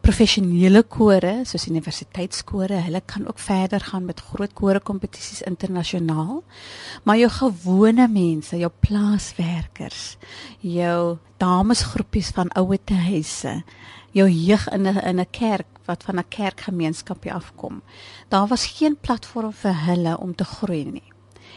Professionele 0.00 0.82
kore 0.82 1.44
soos 1.44 1.68
universiteitskore, 1.68 2.80
hulle 2.88 3.02
kan 3.04 3.28
ook 3.28 3.38
verder 3.38 3.80
gaan 3.80 4.04
met 4.08 4.20
groot 4.20 4.52
kore 4.52 4.80
kompetisies 4.80 5.42
internasionaal. 5.42 6.42
Maar 7.04 7.16
jou 7.16 7.30
gewone 7.30 8.08
mense, 8.08 8.56
jou 8.56 8.72
plaaswerkers, 8.80 10.16
jou 10.60 11.18
damesgroepies 11.36 12.32
van 12.32 12.48
ouete 12.56 12.94
huise, 12.94 13.62
jou 14.14 14.28
jeug 14.30 14.68
in 14.70 14.86
'n 14.86 14.98
in 15.10 15.20
'n 15.20 15.30
kerk 15.30 15.66
wat 15.84 16.02
van 16.02 16.18
'n 16.18 16.28
kerkgemeenskapie 16.28 17.32
afkom. 17.32 17.82
Daar 18.28 18.46
was 18.46 18.66
geen 18.66 18.96
platform 19.00 19.52
vir 19.52 19.84
hulle 19.86 20.18
om 20.18 20.34
te 20.34 20.44
groei 20.44 20.84
nie. 20.84 21.12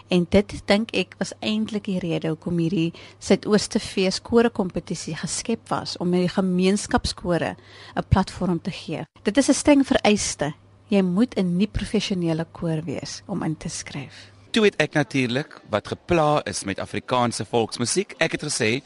En 0.08 0.26
dit 0.30 0.62
dink 0.66 0.92
ek 0.92 1.16
was 1.18 1.34
eintlik 1.40 1.84
die 1.84 2.00
rede 2.00 2.28
hoekom 2.28 2.58
hierdie 2.58 2.94
Suidooste 3.20 3.80
Fees 3.80 4.22
kore 4.22 4.50
kompetisie 4.50 5.16
geskep 5.16 5.70
was 5.70 5.98
om 5.98 6.12
hierdie 6.12 6.34
gemeenskapskore 6.34 7.56
'n 7.96 8.04
platform 8.10 8.62
te 8.62 8.72
gee. 8.72 9.06
Dit 9.24 9.38
is 9.38 9.50
'n 9.50 9.54
streng 9.54 9.86
vereiste. 9.88 10.54
Jy 10.88 11.02
moet 11.02 11.36
'n 11.38 11.58
nie 11.58 11.68
professionele 11.68 12.46
koor 12.52 12.84
wees 12.84 13.22
om 13.26 13.44
in 13.44 13.58
te 13.58 13.70
skryf. 13.70 14.32
Toe 14.52 14.64
het 14.64 14.76
ek 14.76 14.94
natuurlik 14.94 15.62
wat 15.70 15.88
gepla 15.88 16.42
is 16.46 16.64
met 16.64 16.80
Afrikaanse 16.80 17.46
volksmusiek. 17.46 18.16
Ek 18.18 18.32
het 18.32 18.44
gesê 18.44 18.82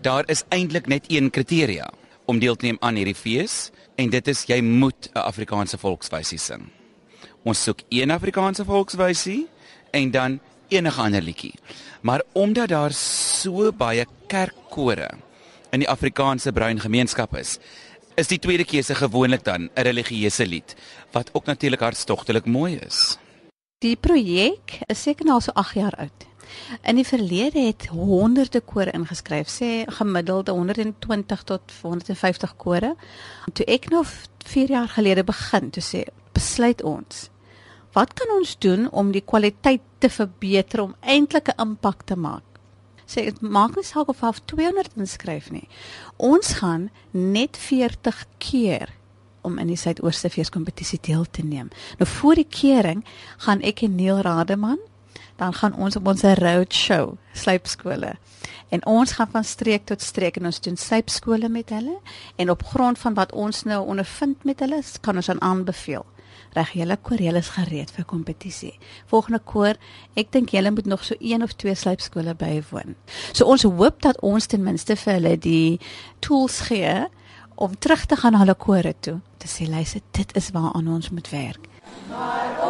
daar 0.00 0.28
is 0.28 0.44
eintlik 0.48 0.86
net 0.86 1.04
een 1.08 1.30
kriteria 1.30 1.90
om 2.26 2.38
deel 2.38 2.56
te 2.56 2.66
neem 2.66 2.78
aan 2.80 2.98
hierdie 2.98 3.16
fees 3.16 3.70
en 3.96 4.10
dit 4.10 4.28
is 4.28 4.44
jy 4.46 4.60
moet 4.60 5.08
'n 5.14 5.18
Afrikaanse 5.18 5.78
volkswysie 5.78 6.38
sing. 6.38 6.70
Ons 7.44 7.62
soek 7.62 7.80
een 7.88 8.10
Afrikaanse 8.10 8.64
volkswysie 8.64 9.46
en 9.90 10.10
dan 10.10 10.40
enige 10.68 11.00
ander 11.00 11.22
liedjie. 11.22 11.54
Maar 12.00 12.22
omdat 12.32 12.68
daar 12.68 12.92
so 12.92 13.72
baie 13.72 14.06
kerkkore 14.26 15.10
in 15.70 15.82
die 15.82 15.88
Afrikaanse 15.88 16.52
bruin 16.52 16.80
gemeenskap 16.80 17.36
is, 17.36 17.58
is 18.16 18.30
die 18.30 18.38
tweede 18.38 18.64
keuse 18.64 18.94
gewoonlik 18.94 19.44
dan 19.44 19.68
'n 19.74 19.82
religieuse 19.82 20.46
lied 20.46 20.74
wat 21.12 21.30
ook 21.32 21.44
natuurlik 21.44 21.80
hartstogtelik 21.80 22.44
mooi 22.44 22.78
is. 22.86 23.18
Die 23.78 23.96
projek 23.96 24.78
is 24.86 25.02
seker 25.02 25.24
nou 25.24 25.34
al 25.34 25.40
so 25.40 25.52
8 25.52 25.74
jaar 25.74 25.94
oud. 25.96 26.26
In 26.82 26.96
die 26.96 27.06
verlede 27.06 27.60
het 27.66 27.86
honderde 27.86 28.60
kore 28.60 28.92
ingeskryf, 28.96 29.48
sê 29.48 29.84
gemiddeld 29.98 30.48
120 30.48 31.42
tot 31.42 31.72
150 31.82 32.56
kore. 32.56 32.94
Toe 33.52 33.66
ek 33.66 33.90
nou 33.90 34.04
4 34.46 34.68
jaar 34.68 34.88
gelede 34.88 35.24
begin, 35.24 35.70
toe 35.70 35.82
sê 35.82 36.04
besluit 36.36 36.82
ons 36.82 37.30
wat 37.96 38.12
kan 38.12 38.28
ons 38.36 38.58
doen 38.60 38.90
om 38.92 39.08
die 39.12 39.24
kwaliteit 39.24 39.80
te 40.04 40.10
verbeter 40.12 40.82
om 40.82 40.94
eintlik 41.00 41.48
'n 41.48 41.60
impak 41.64 42.04
te 42.04 42.16
maak? 42.16 42.44
Sê 43.06 43.24
dit 43.24 43.40
maak 43.40 43.76
nie 43.76 43.84
saak 43.84 44.08
of 44.08 44.22
af 44.22 44.40
200 44.44 44.96
inskryf 44.96 45.50
nie. 45.50 45.68
Ons 46.16 46.52
gaan 46.60 46.90
net 47.10 47.56
40 47.56 48.26
keer 48.38 48.88
om 49.40 49.58
in 49.58 49.66
die 49.66 49.76
Suidooste 49.76 50.30
Feeskompetisie 50.30 50.98
deel 51.00 51.24
te 51.30 51.42
neem. 51.42 51.68
Nou 51.98 52.10
voor 52.10 52.34
die 52.34 52.48
kering 52.48 53.04
gaan 53.36 53.62
ek 53.62 53.82
en 53.82 53.94
Neil 53.94 54.20
Rademan 54.20 54.78
dan 55.36 55.54
gaan 55.54 55.74
ons 55.74 55.96
op 55.96 56.06
ons 56.06 56.22
road 56.22 56.74
show 56.74 57.16
slypskole. 57.32 58.16
En 58.68 58.86
ons 58.86 59.12
gaan 59.12 59.30
van 59.30 59.44
streek 59.44 59.86
tot 59.86 60.02
streek 60.02 60.36
en 60.36 60.48
ons 60.50 60.60
doen 60.60 60.76
slypskole 60.76 61.48
met 61.48 61.70
hulle 61.70 61.98
en 62.36 62.50
op 62.50 62.64
grond 62.64 62.98
van 62.98 63.14
wat 63.14 63.32
ons 63.32 63.62
nou 63.62 63.86
ondervind 63.86 64.44
met 64.44 64.60
hulle 64.60 64.82
kan 65.00 65.16
ons 65.16 65.28
aan 65.28 65.42
aanbeveel. 65.42 66.06
Reg, 66.56 66.72
julle 66.72 66.96
koor, 67.02 67.20
julle 67.20 67.40
is 67.44 67.52
gereed 67.52 67.90
vir 67.92 68.06
kompetisie. 68.08 68.72
Volgende 69.10 69.42
koor, 69.44 69.76
ek 70.16 70.32
dink 70.32 70.54
julle 70.56 70.72
moet 70.72 70.88
nog 70.88 71.04
so 71.04 71.16
een 71.20 71.44
of 71.44 71.52
twee 71.60 71.74
slypskole 71.76 72.34
bywoon. 72.34 72.96
So 73.32 73.44
ons 73.44 73.66
hoop 73.68 74.00
dat 74.06 74.20
ons 74.24 74.48
ten 74.48 74.64
minste 74.64 74.96
vir 74.96 75.18
hulle 75.18 75.36
die 75.36 75.78
tools 76.24 76.62
gee 76.70 76.96
om 77.56 77.76
terug 77.78 78.06
te 78.06 78.16
gaan 78.16 78.36
na 78.36 78.44
hulle 78.44 78.56
kore 78.56 78.94
toe. 79.00 79.18
Te 79.40 79.48
sê 79.52 79.68
luister, 79.68 80.04
dit 80.16 80.36
is 80.36 80.50
waaraan 80.56 80.88
ons 80.96 81.10
moet 81.12 81.28
werk. 81.32 81.68
Maar 82.08 82.65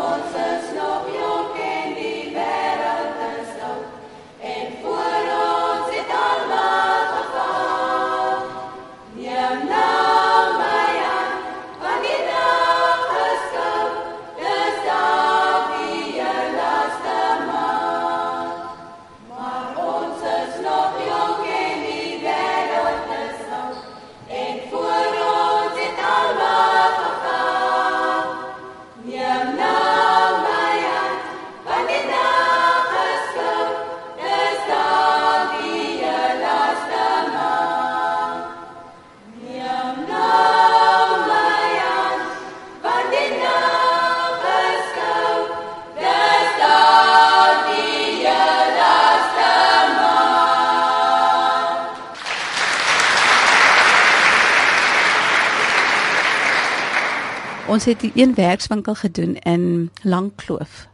het 57.86 58.10
een 58.14 58.34
werkswinkel 58.34 58.94
gedoen 58.94 59.36
in 59.36 59.90
Langkloof. 60.02 60.88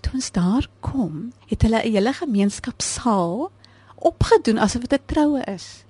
Toe 0.00 0.12
ons 0.12 0.30
daar 0.30 0.66
kom, 0.80 1.32
het 1.46 1.62
hulle 1.62 1.82
'n 1.82 1.92
hele 1.92 2.12
gemeenskapsaal 2.12 3.50
opgedoen 3.94 4.58
asof 4.58 4.82
dit 4.82 5.00
'n 5.00 5.06
troue 5.06 5.42
is. 5.44 5.84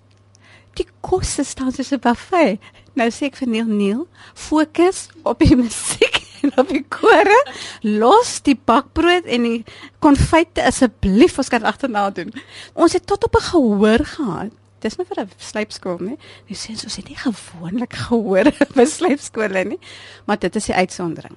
Die 0.73 0.87
kosse 1.01 1.45
staan 1.45 1.73
soos 1.73 1.93
'n 1.93 2.01
buffet. 2.01 2.61
Nou 2.93 3.11
sê 3.11 3.23
ek 3.27 3.37
vir 3.37 3.49
Neil, 3.49 3.67
Neil, 3.67 4.07
fokus 4.35 5.09
op 5.23 5.39
die 5.39 5.57
musiek 5.65 6.23
en 6.43 6.53
op 6.57 6.69
die 6.69 6.85
kore 6.89 7.41
los 7.81 8.43
die 8.43 8.61
bakbrood 8.65 9.25
en 9.25 9.43
die 9.43 9.65
konfyte 9.99 10.65
asseblief 10.65 11.39
ons 11.39 11.49
kan 11.49 11.63
agterna 11.63 12.11
doen. 12.11 12.33
Ons 12.73 12.93
het 12.93 13.07
tot 13.07 13.25
op 13.25 13.37
'n 13.37 13.49
gehoor 13.51 14.05
gehad. 14.05 14.53
Dis 14.81 14.97
nou 14.97 15.07
vir 15.09 15.25
'n 15.25 15.31
slypskool, 15.39 15.99
né? 16.01 16.17
Die 16.49 16.57
sê 16.57 16.71
ons 16.77 16.97
het 16.97 17.09
nie 17.09 17.17
gewoonlik 17.17 17.93
gehoor 18.09 18.53
by 18.77 18.85
slypskole 18.85 19.65
nie, 19.65 19.79
maar 20.27 20.39
dit 20.39 20.57
is 20.57 20.67
die 20.67 20.75
uitsondering. 20.75 21.37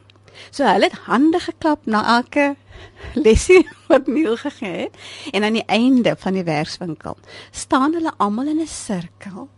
So 0.51 0.63
hulle 0.63 0.87
het 0.87 1.05
hande 1.07 1.39
geklap 1.39 1.85
na 1.85 2.03
elke 2.17 2.55
lesie 3.25 3.67
wat 3.87 4.07
Neil 4.07 4.37
gegee 4.37 4.87
het 4.87 4.95
en 5.33 5.43
aan 5.43 5.57
die 5.59 5.67
einde 5.67 6.15
van 6.19 6.33
die 6.33 6.43
werkswinkel 6.43 7.17
staan 7.51 7.93
hulle 7.93 8.13
almal 8.17 8.47
in 8.47 8.61
'n 8.61 8.67
sirkel. 8.67 9.49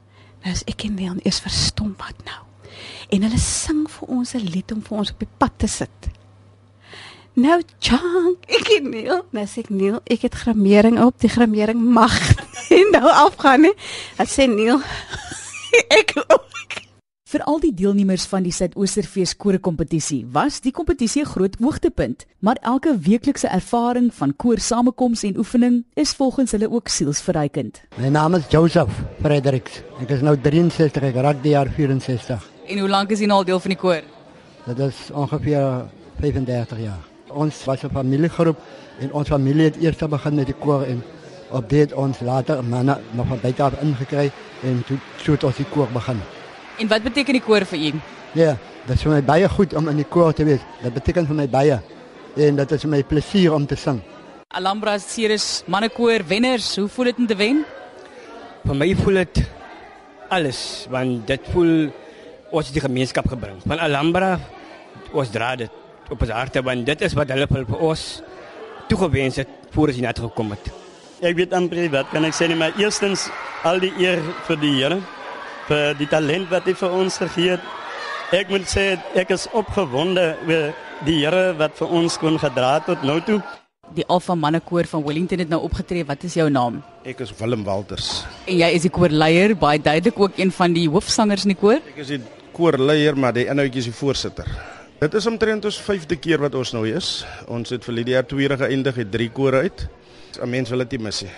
Nou 0.43 0.53
is 0.53 0.63
ek 0.65 0.83
en 0.83 0.95
Neil 0.95 1.19
eers 1.23 1.39
verstom 1.39 1.93
wat 1.97 2.17
nou. 2.25 2.41
En 3.09 3.21
hulle 3.21 3.37
sing 3.37 3.89
vir 3.89 4.07
ons 4.07 4.33
'n 4.33 4.49
lied 4.53 4.71
om 4.71 4.81
vir 4.81 4.97
ons 4.97 5.11
op 5.11 5.19
die 5.19 5.35
pad 5.37 5.53
te 5.57 5.67
sit. 5.67 6.09
Nou 7.33 7.61
Chang, 7.79 8.35
ek 8.47 8.67
en 8.77 8.89
Neil, 8.89 9.21
nou 9.31 9.45
sê 9.45 9.63
ek 9.63 9.69
Neil, 9.69 10.01
ek 10.03 10.21
het 10.21 10.35
gramering 10.35 10.99
op, 10.99 11.19
die 11.19 11.29
gramering 11.29 11.79
mag 11.79 12.17
nie 12.71 12.87
nou 12.91 13.07
afgaan 13.07 13.67
nie. 13.67 13.75
Dan 14.17 14.29
sê 14.31 14.47
Neil, 14.49 14.81
ek 15.99 16.15
ook. 16.23 16.51
Vir 17.31 17.43
al 17.47 17.61
die 17.63 17.71
deelnemers 17.71 18.25
van 18.27 18.43
die 18.43 18.51
Suidoosterfees 18.51 19.37
koorkompetisie 19.39 20.25
was 20.35 20.57
die 20.65 20.73
kompetisie 20.75 21.21
'n 21.21 21.31
groot 21.31 21.55
hoogtepunt, 21.63 22.25
maar 22.39 22.57
elke 22.61 22.91
weeklikse 22.97 23.47
ervaring 23.47 24.09
van 24.13 24.35
koor 24.35 24.59
samekoms 24.59 25.23
en 25.23 25.37
oefening 25.37 25.85
is 25.95 26.11
volgens 26.11 26.51
hulle 26.51 26.69
ook 26.69 26.87
sielsverrykend. 26.87 27.81
My 27.97 28.09
naam 28.09 28.35
is 28.35 28.43
Joseph 28.49 28.91
Fredericks. 29.21 29.79
Ek 30.01 30.09
is 30.09 30.21
nou 30.21 30.35
63, 30.35 31.03
ek 31.03 31.15
raak 31.15 31.43
die 31.43 31.51
jaar 31.55 31.71
64. 31.71 32.43
En 32.67 32.79
hoe 32.79 32.89
lank 32.89 33.11
is 33.11 33.19
jy 33.19 33.27
nou 33.27 33.37
al 33.37 33.45
deel 33.45 33.59
van 33.59 33.69
die 33.69 33.79
koor? 33.79 34.03
Dit 34.65 34.79
is 34.79 35.09
ongeveer 35.13 35.87
35 36.19 36.79
jaar. 36.79 36.99
Ons 37.29 37.63
was 37.65 37.83
'n 37.83 37.89
familiegroep 37.89 38.57
en 38.99 39.13
ons 39.13 39.27
familie 39.27 39.63
het 39.63 39.77
eers 39.77 39.97
begin 39.97 40.35
met 40.35 40.45
die 40.45 40.59
koor 40.59 40.83
en 40.83 41.01
op 41.51 41.69
dit 41.69 41.93
ons 41.93 42.19
later 42.19 42.63
manne 42.63 42.97
nog 43.11 43.27
van 43.27 43.39
buite 43.41 43.63
af 43.63 43.73
ingekry 43.81 44.31
en 44.63 44.83
toe 44.87 44.97
toe 45.23 45.33
het 45.35 45.43
ons 45.43 45.59
die 45.59 45.67
koor 45.73 45.89
begin. 45.93 46.19
En 46.79 46.87
wat 46.87 47.03
beteken 47.03 47.37
die 47.37 47.43
koor 47.43 47.65
vir 47.65 47.79
u? 47.79 47.91
Ja, 48.37 48.55
dit 48.85 48.95
is 48.95 49.03
vir 49.03 49.13
my 49.17 49.21
baie 49.25 49.49
goed 49.49 49.73
om 49.75 49.89
in 49.91 49.99
die 49.99 50.07
koor 50.07 50.33
te 50.33 50.47
wees. 50.47 50.63
Dit 50.81 50.93
beteken 50.93 51.27
vir 51.27 51.39
my 51.43 51.47
baie 51.51 51.79
en 52.39 52.61
dit 52.61 52.71
is 52.71 52.85
vir 52.85 52.93
my 52.95 53.03
plesier 53.03 53.53
om 53.53 53.67
te 53.67 53.75
sing. 53.75 53.99
Alhambra 54.51 54.97
Ceres 54.99 55.63
mannekoor 55.67 56.23
wenners, 56.27 56.75
hoe 56.79 56.87
voel 56.87 57.11
dit 57.11 57.19
om 57.23 57.27
te 57.27 57.35
wen? 57.39 57.63
Vir 58.65 58.77
my 58.77 58.89
voel 59.03 59.23
dit 59.23 59.43
alles 60.31 60.87
want 60.91 61.27
dit 61.27 61.51
voel 61.53 61.91
ons 62.51 62.71
die 62.71 62.83
gemeenskap 62.83 63.27
gebring. 63.31 63.59
Van 63.67 63.79
Alhambra 63.79 64.37
ons 65.11 65.31
dra 65.31 65.55
dit 65.59 65.79
op 66.11 66.21
ons 66.21 66.35
harte 66.35 66.63
want 66.63 66.85
dit 66.87 67.07
is 67.07 67.15
wat 67.15 67.31
hulle 67.31 67.47
vir 67.51 67.79
ons 67.79 68.05
toegewens 68.91 69.43
het 69.43 69.57
voor 69.71 69.91
ons 69.91 69.99
hier 69.99 70.07
net 70.07 70.19
gekom 70.19 70.55
het. 70.55 70.80
Ek 71.21 71.35
weet 71.37 71.51
amper 71.53 71.83
wat 71.93 72.07
kan 72.09 72.25
ek 72.25 72.33
sê 72.33 72.47
nie, 72.49 72.55
maar 72.57 72.73
eerstens 72.81 73.27
al 73.61 73.77
die 73.77 73.91
eer 74.01 74.17
vir 74.47 74.57
die 74.57 74.71
Here 74.79 74.95
vir 75.67 75.91
die 75.99 76.07
talent 76.09 76.47
wat 76.49 76.65
hy 76.65 76.73
vir 76.79 76.95
ons 76.97 77.19
gegee 77.21 77.51
het. 77.53 77.67
Ek 78.33 78.49
moet 78.49 78.65
sê 78.65 78.95
ek 79.21 79.29
is 79.35 79.45
opgewonde 79.53 80.23
oor 80.49 80.71
die 81.05 81.19
Here 81.19 81.51
wat 81.59 81.77
vir 81.77 81.93
ons 81.99 82.17
kon 82.17 82.41
gedra 82.41 82.71
het 82.79 82.89
tot 82.89 83.05
nou 83.05 83.19
toe. 83.27 83.37
Die 83.93 84.07
Alpha 84.09 84.33
mannekoor 84.33 84.89
van 84.89 85.05
Wellington 85.05 85.45
het 85.45 85.53
nou 85.53 85.61
opgetree. 85.67 86.07
Wat 86.09 86.25
is 86.25 86.39
jou 86.39 86.47
naam? 86.49 86.81
Ek 87.05 87.21
is 87.21 87.35
Willem 87.37 87.67
Walters. 87.69 88.23
En 88.49 88.57
jy 88.63 88.73
is 88.79 88.89
die 88.89 88.93
koorleier, 88.97 89.53
baie 89.53 89.77
duidelik 89.77 90.17
ook 90.25 90.41
een 90.41 90.49
van 90.57 90.73
die 90.73 90.87
hoofsangers 90.89 91.45
in 91.45 91.53
die 91.53 91.59
koor. 91.61 91.85
Ek 91.93 92.01
is 92.01 92.15
die 92.15 92.21
koorleier, 92.57 93.13
maar 93.13 93.37
die 93.37 93.45
inhoudjie 93.45 93.85
is 93.85 93.93
die 93.93 93.97
voorsitter. 94.01 94.49
Dit 94.97 95.21
is 95.21 95.29
omtrent 95.29 95.69
ons 95.69 95.81
5de 95.85 96.17
keer 96.17 96.41
wat 96.41 96.57
ons 96.57 96.73
nou 96.73 96.87
is. 96.89 97.19
Ons 97.45 97.77
het 97.77 97.85
vir 97.85 98.01
die 98.01 98.15
jaar 98.15 98.25
2 98.25 98.47
jaar 98.49 98.61
geëindig 98.65 99.03
het 99.05 99.13
3 99.21 99.33
kore 99.37 99.67
uit. 99.69 99.89
'n 100.41 100.49
Mens 100.49 100.69
wil 100.69 100.77
dit 100.79 100.91
nie 100.91 100.99
mis 100.99 101.21
nie. 101.21 101.31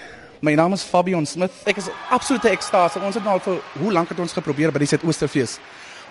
My 0.43 0.53
naam 0.55 0.73
is 0.73 0.83
Fabian 0.83 1.25
Smith. 1.25 1.51
Ek 1.63 1.77
is 1.77 1.89
absolute 2.09 2.49
ekstase. 2.49 2.99
Ons 2.99 3.15
het 3.15 3.23
nou 3.23 3.33
al 3.33 3.39
vir 3.39 3.61
hoe 3.79 3.91
lank 3.91 4.09
het 4.09 4.19
ons 4.19 4.33
geprobeer 4.35 4.71
by 4.71 4.79
die 4.79 4.87
Suidoosterfees 4.87 5.57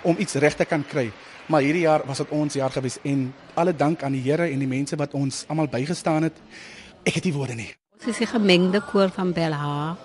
om 0.03 0.17
iets 0.19 0.35
reg 0.35 0.57
te 0.57 0.65
kan 0.65 0.85
kry. 0.85 1.11
Maar 1.47 1.61
hierdie 1.61 1.85
jaar 1.85 2.07
was 2.07 2.23
dit 2.23 2.31
ons 2.31 2.55
jaar 2.55 2.71
gewees 2.71 2.99
en 3.03 3.35
alle 3.55 3.75
dank 3.77 4.03
aan 4.03 4.13
die 4.13 4.23
Here 4.23 4.47
en 4.49 4.59
die 4.59 4.69
mense 4.69 4.97
wat 4.97 5.15
ons 5.15 5.45
almal 5.49 5.69
bygestaan 5.69 6.23
het. 6.23 6.37
Ek 7.05 7.15
het 7.15 7.25
nie 7.25 7.33
woorde 7.33 7.55
nie. 7.55 7.69
Ons 7.99 8.09
is 8.09 8.21
'n 8.21 8.33
gemengde 8.39 8.81
koor 8.81 9.11
van 9.11 9.33
Belha. 9.33 9.97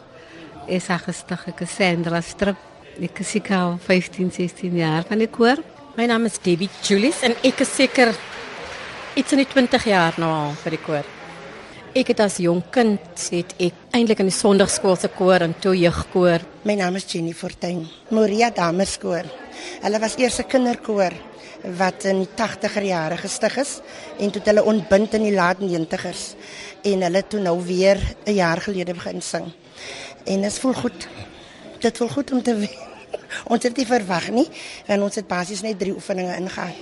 Is 0.67 0.87
haar 0.87 0.99
gestig 0.99 1.47
ek 1.47 1.61
is 1.61 1.75
Sandra 1.75 2.21
Strip. 2.21 2.57
Ek 3.01 3.19
is 3.19 3.29
seker 3.29 3.55
al 3.55 3.77
15, 3.77 4.31
16 4.31 4.75
jaar 4.75 5.03
van 5.03 5.17
die 5.17 5.29
koor. 5.29 5.57
My 5.95 6.05
naam 6.05 6.25
is 6.25 6.37
Debbie 6.37 6.69
Julius 6.81 7.21
en 7.21 7.35
ek 7.43 7.59
is 7.59 7.75
seker 7.75 8.15
iets 9.15 9.31
in 9.31 9.37
die 9.37 9.47
20 9.47 9.83
jaar 9.83 10.13
nou 10.17 10.31
al 10.31 10.53
vir 10.53 10.71
die 10.71 10.83
koor. 10.85 11.16
Ek 11.95 12.09
het 12.11 12.19
as 12.19 12.35
jong 12.43 12.59
kind 12.73 13.21
het 13.31 13.53
ek 13.63 13.75
eintlik 13.95 14.19
in 14.19 14.27
die 14.27 14.35
Sondagskool 14.35 14.97
se 14.99 15.07
koor 15.13 15.45
en 15.45 15.53
toe 15.61 15.71
jeugkoor. 15.77 16.43
My 16.67 16.75
naam 16.75 16.97
is 16.99 17.07
Jenny 17.07 17.31
Fortuin, 17.31 17.85
Moria 18.11 18.49
Damerskoor. 18.51 19.23
Hulle 19.83 19.99
was 19.99 20.17
eers 20.17 20.39
'n 20.39 20.47
kinderkoor 20.47 21.13
wat 21.77 22.05
in 22.05 22.19
die 22.19 22.29
80er 22.35 22.83
jare 22.83 23.17
gestig 23.17 23.57
is 23.57 23.81
en 24.19 24.31
toe 24.31 24.41
hulle 24.43 24.63
ontbind 24.63 25.13
in 25.13 25.23
die 25.23 25.33
laat 25.33 25.59
90ers 25.59 26.35
en 26.83 27.01
hulle 27.01 27.27
toe 27.27 27.39
nou 27.39 27.63
weer 27.63 27.97
'n 28.25 28.33
jaar 28.33 28.61
gelede 28.61 28.93
begin 28.93 29.21
sing. 29.21 29.51
En 30.25 30.41
dit 30.41 30.59
voel 30.59 30.73
goed. 30.73 31.07
Dit 31.79 31.97
voel 31.97 32.09
goed 32.09 32.31
om 32.31 32.43
te 32.43 32.55
weet. 32.55 32.77
Ons 33.51 33.63
het 33.63 33.77
nie 33.77 33.85
verwag 33.85 34.29
nie, 34.29 34.47
want 34.87 35.01
ons 35.01 35.15
het 35.15 35.27
basies 35.27 35.61
net 35.61 35.79
3 35.79 35.93
oefeninge 35.93 36.35
ingegaan. 36.35 36.73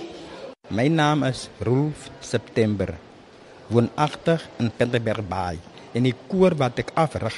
My 0.68 0.88
naam 0.88 1.22
is 1.24 1.48
Rolf 1.60 2.10
September. 2.20 3.05
Woonagtig 3.68 4.48
in 4.58 4.70
Pinterberg 4.70 5.24
Bay. 5.28 5.58
En 5.92 6.02
die 6.02 6.14
koor 6.28 6.54
wat 6.54 6.78
ek 6.78 6.90
afrig, 6.94 7.34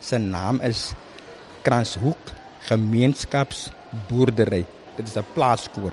se 0.00 0.18
naam 0.18 0.60
is 0.60 0.92
Kranshoek 1.66 2.32
Gemeenskapsboerdery. 2.66 4.64
Dit 4.96 5.06
is 5.06 5.16
'n 5.16 5.24
plaaskoor. 5.34 5.92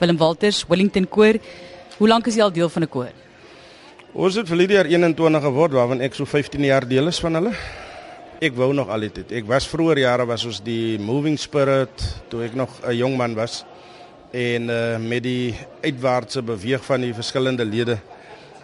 Willem 0.00 0.16
Walters, 0.16 0.64
Wellington 0.68 1.08
koor. 1.08 1.34
Hoe 1.98 2.08
lank 2.08 2.26
is 2.26 2.34
jy 2.34 2.42
al 2.42 2.52
deel 2.52 2.68
van 2.68 2.82
'n 2.82 2.88
koor? 2.88 3.12
Ons 4.12 4.34
het 4.34 4.48
vir 4.48 4.56
die 4.56 4.74
jaar 4.74 4.86
21 4.86 5.42
geword 5.42 5.72
waarvan 5.72 6.00
ek 6.00 6.14
so 6.14 6.24
15 6.24 6.64
jaar 6.64 6.88
deel 6.88 7.06
is 7.06 7.20
van 7.20 7.34
hulle. 7.34 7.52
Ek 8.40 8.54
wou 8.54 8.72
nog 8.74 8.88
altyd. 8.88 9.32
Ek 9.32 9.46
was 9.46 9.68
vroeër 9.68 9.98
jare 9.98 10.26
was 10.26 10.44
ons 10.44 10.60
die 10.60 10.98
Moving 10.98 11.38
Spirit 11.38 12.22
toe 12.28 12.44
ek 12.44 12.54
nog 12.54 12.70
'n 12.84 12.96
jong 12.96 13.16
man 13.16 13.34
was 13.34 13.64
en 14.32 14.68
uh, 14.68 14.98
met 14.98 15.22
die 15.22 15.54
uitwaartse 15.82 16.42
beweeg 16.42 16.84
van 16.84 17.00
die 17.00 17.14
verskillende 17.14 17.64
lede 17.64 17.98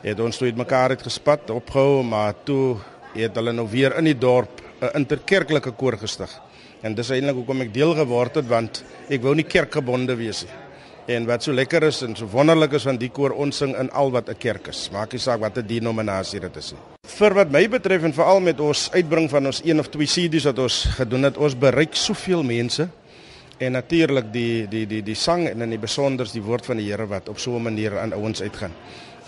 het 0.09 0.21
ons 0.21 0.37
toe 0.39 0.49
uitmekaar 0.49 0.95
het 0.95 1.03
gespat 1.05 1.51
opgehou 1.51 2.03
maar 2.07 2.35
toe 2.45 2.79
het 3.15 3.35
hulle 3.37 3.53
nou 3.53 3.67
weer 3.69 3.97
in 3.99 4.09
die 4.09 4.19
dorp 4.19 4.63
'n 4.81 4.95
interkerklike 4.95 5.73
koor 5.73 5.99
gestig. 5.99 6.31
En 6.83 6.95
dis 6.95 7.11
eintlik 7.11 7.35
hoekom 7.35 7.61
ek 7.61 7.75
deel 7.75 7.95
geword 7.95 8.35
het 8.35 8.47
want 8.47 8.85
ek 9.11 9.23
wou 9.23 9.35
nie 9.35 9.45
kerkgebonde 9.45 10.15
wees 10.17 10.45
nie. 10.45 10.53
En 11.09 11.27
wat 11.27 11.43
so 11.43 11.53
lekker 11.53 11.83
is 11.83 12.03
en 12.03 12.17
so 12.17 12.27
wonderlik 12.27 12.73
is 12.73 12.85
van 12.85 12.97
die 12.97 13.09
koor 13.09 13.31
ons 13.31 13.57
sing 13.57 13.75
in 13.77 13.91
al 13.91 14.11
wat 14.11 14.29
'n 14.29 14.37
kerk 14.39 14.69
is. 14.69 14.91
Maak 14.93 15.13
nie 15.13 15.19
saak 15.19 15.41
watter 15.41 15.67
denominasie 15.67 16.41
dit 16.41 16.57
is 16.57 16.73
nie. 16.73 16.81
Vir 17.03 17.35
wat 17.35 17.51
my 17.51 17.69
betref 17.69 18.03
en 18.03 18.13
veral 18.13 18.41
met 18.41 18.61
ons 18.61 18.91
uitbring 18.93 19.31
van 19.31 19.47
ons 19.47 19.61
een 19.65 19.79
of 19.79 19.89
twee 19.89 20.07
CD's 20.07 20.45
wat 20.45 20.59
ons 20.59 20.85
gedoen 20.85 21.23
het 21.23 21.37
ons 21.37 21.59
bereik 21.59 21.95
soveel 21.95 22.43
mense. 22.43 22.89
En 23.59 23.73
natuurlik 23.73 24.33
die 24.33 24.69
die 24.69 24.87
die 24.87 25.03
die 25.03 25.15
sang 25.15 25.49
en 25.49 25.63
in 25.63 25.71
die 25.71 25.79
besonders 25.79 26.33
die 26.33 26.43
woord 26.43 26.67
van 26.67 26.77
die 26.77 26.91
Here 26.91 27.07
wat 27.07 27.29
op 27.29 27.39
so 27.39 27.57
'n 27.57 27.63
manier 27.63 27.99
aan 27.99 28.13
ouens 28.13 28.43
uitgaan. 28.43 28.73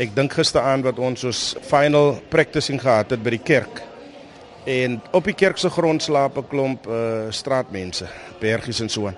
Ek 0.01 0.15
dink 0.17 0.33
gisteraand 0.33 0.87
wat 0.87 0.99
ons 1.03 1.27
ons 1.29 1.39
final 1.69 2.15
practicing 2.33 2.79
gehad 2.81 3.11
het 3.13 3.21
by 3.21 3.35
die 3.35 3.43
kerk. 3.45 3.83
En 4.65 4.95
op 5.13 5.27
die 5.29 5.35
kerk 5.37 5.61
se 5.61 5.69
grond 5.69 6.01
slaap 6.01 6.39
'n 6.39 6.49
klomp 6.49 6.87
uh 6.87 7.29
straatmense, 7.29 8.09
bergies 8.41 8.81
en 8.81 8.89
so 8.89 9.07
aan. 9.09 9.17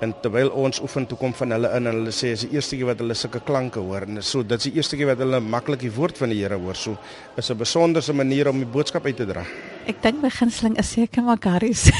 En 0.00 0.14
terwyl 0.22 0.48
ons 0.48 0.80
oefen 0.80 1.06
toe 1.06 1.18
kom 1.18 1.34
van 1.34 1.50
hulle 1.50 1.68
in 1.76 1.86
en 1.86 1.94
hulle 1.94 2.10
sê 2.12 2.32
is 2.32 2.40
die 2.40 2.56
eerste 2.56 2.76
keer 2.76 2.86
wat 2.86 2.98
hulle 2.98 3.14
sulke 3.14 3.40
klanke 3.40 3.80
hoor 3.80 4.02
en 4.02 4.22
so 4.22 4.42
dit 4.42 4.58
is 4.58 4.64
die 4.64 4.74
eerste 4.76 4.96
keer 4.96 5.06
wat 5.06 5.18
hulle 5.18 5.40
maklik 5.40 5.80
die 5.80 5.92
woord 5.92 6.18
van 6.18 6.28
die 6.28 6.40
Here 6.40 6.56
hoor. 6.56 6.74
So 6.74 6.96
is 7.36 7.50
'n 7.50 7.58
besonderse 7.58 8.12
manier 8.12 8.48
om 8.48 8.58
die 8.58 8.72
boodskap 8.72 9.04
uit 9.04 9.16
te 9.16 9.26
dra. 9.26 9.44
Ek 9.86 10.02
dink 10.02 10.22
my 10.22 10.30
gunsteling 10.30 10.78
is 10.78 10.90
seker 10.90 11.22
Makaris. 11.22 11.90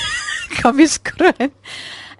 Kamies 0.63 0.99
kroon. 1.09 1.53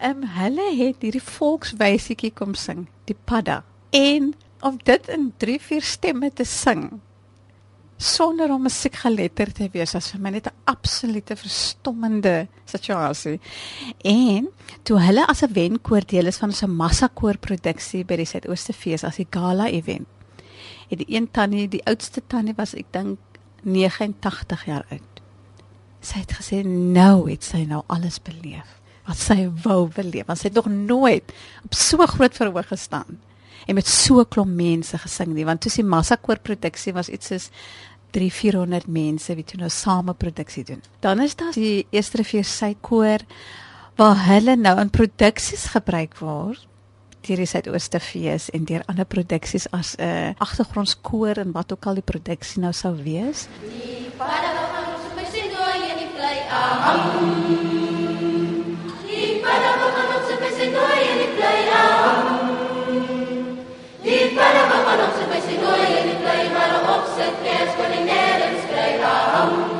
Ehm 0.01 0.11
um, 0.11 0.23
hulle 0.23 0.77
het 0.77 0.97
hierdie 1.01 1.23
volkswysietjie 1.23 2.33
kom 2.35 2.55
sing, 2.55 2.89
die 3.07 3.17
Padda. 3.25 3.65
En 3.91 4.35
om 4.65 4.79
dit 4.83 5.09
in 5.13 5.33
3 5.37 5.59
4 5.61 5.91
stemme 5.95 6.31
te 6.33 6.47
sing 6.49 6.89
sonder 8.05 8.51
om 8.51 8.65
musiekgeletterd 8.67 9.55
te 9.61 9.69
wees 9.73 9.95
was 9.95 10.11
vir 10.13 10.21
my 10.21 10.31
net 10.35 10.47
'n 10.49 10.57
absolute 10.65 11.37
verstommende 11.37 12.49
situasie. 12.65 13.41
En 14.03 14.49
toe 14.83 14.99
hulle 15.01 15.27
as 15.27 15.43
'n 15.43 15.53
wenkoor 15.53 16.05
deel 16.07 16.27
is 16.27 16.39
van 16.39 16.53
so 16.53 16.67
'n 16.67 16.77
massakoor 16.77 17.39
produksie 17.39 18.05
by 18.05 18.17
die 18.17 18.27
Suidoostefees 18.27 19.05
as 19.05 19.17
die 19.17 19.27
gala 19.31 19.69
event. 19.69 20.09
Het 20.89 20.99
die 20.99 21.17
een 21.17 21.31
tannie, 21.31 21.69
die 21.69 21.85
oudste 21.87 22.23
tannie 22.27 22.55
was 22.57 22.75
ek 22.75 22.87
dink 22.91 23.19
89 23.63 24.65
jaar 24.65 24.85
oud. 24.91 25.21
Sy 26.01 26.19
het 26.19 26.33
gesê 26.33 26.65
nou 26.65 27.31
het 27.31 27.45
sy 27.45 27.65
nou 27.65 27.83
alles 27.87 28.23
beleef 28.23 28.81
wat 29.07 29.17
sy 29.17 29.51
wou 29.65 29.89
beleef. 29.89 30.27
Want 30.27 30.39
sy 30.39 30.49
het 30.49 30.55
nog 30.55 30.67
nooit 30.67 31.33
op 31.65 31.75
so 31.75 32.07
groot 32.07 32.35
verhoog 32.35 32.67
gestaan. 32.67 33.21
En 33.67 33.75
met 33.75 33.89
so 33.89 34.25
klomp 34.25 34.55
mense 34.57 34.99
gesing 34.99 35.35
nie 35.35 35.47
want 35.49 35.65
die 35.65 35.85
massa 35.85 36.17
koor 36.17 36.39
produksie 36.39 36.93
was 36.93 37.09
iets 37.09 37.33
soos 37.33 37.51
3 38.15 38.31
400 38.31 38.87
mense 38.87 39.35
wie 39.35 39.45
toe 39.45 39.59
nou 39.59 39.71
same 39.71 40.15
produksie 40.15 40.65
doen. 40.65 40.83
Dan 41.01 41.21
is 41.21 41.35
daar 41.35 41.53
die 41.53 41.87
eerste 41.91 42.21
rivier 42.23 42.47
sy 42.47 42.75
koor 42.81 43.25
waar 43.99 44.25
hulle 44.29 44.57
nou 44.57 44.79
in 44.81 44.91
produksies 44.91 45.67
gebruik 45.75 46.19
word 46.23 46.63
deur 47.25 47.41
die 47.41 47.49
Suidooste 47.49 48.01
Fees 48.05 48.51
en 48.53 48.67
deur 48.69 48.83
ander 48.93 49.07
produksies 49.09 49.65
as 49.73 49.95
'n 49.97 50.03
uh, 50.05 50.33
agtergrondskoor 50.39 51.41
en 51.41 51.53
wat 51.53 51.73
ook 51.73 51.87
al 51.87 51.95
die 52.01 52.09
produksie 52.13 52.61
nou 52.61 52.73
sou 52.73 52.95
wees. 52.97 53.49
Die 53.63 54.11
vader 54.19 54.53
van 54.75 54.85
ons 54.95 55.09
besin 55.17 55.49
dooi 55.57 55.79
en 55.91 55.97
die 56.03 56.11
bly 56.13 56.37
aan. 56.51 57.74
Van 64.97 65.07
ons 65.07 65.27
besin 65.31 65.61
dooi 65.61 65.87
en 65.99 66.11
die 66.11 66.19
bly 66.23 66.43
maar 66.55 66.75
op 66.97 67.09
sy 67.17 67.31
kers 67.43 67.79
kon 67.79 67.97
hy 67.99 68.03
nêrens 68.11 68.69
kry 68.71 68.91
aan. 69.15 69.74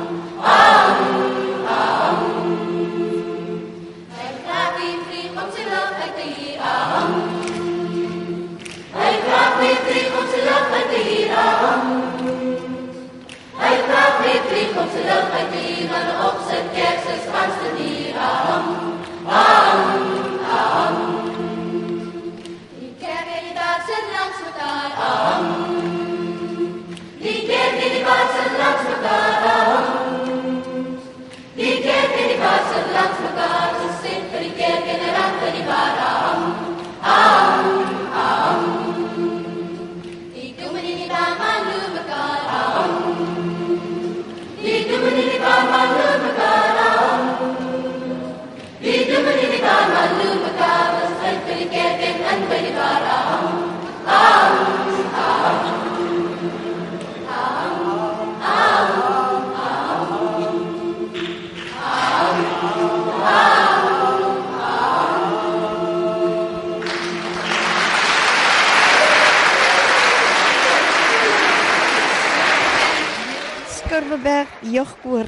Jeugkoor. 74.71 75.25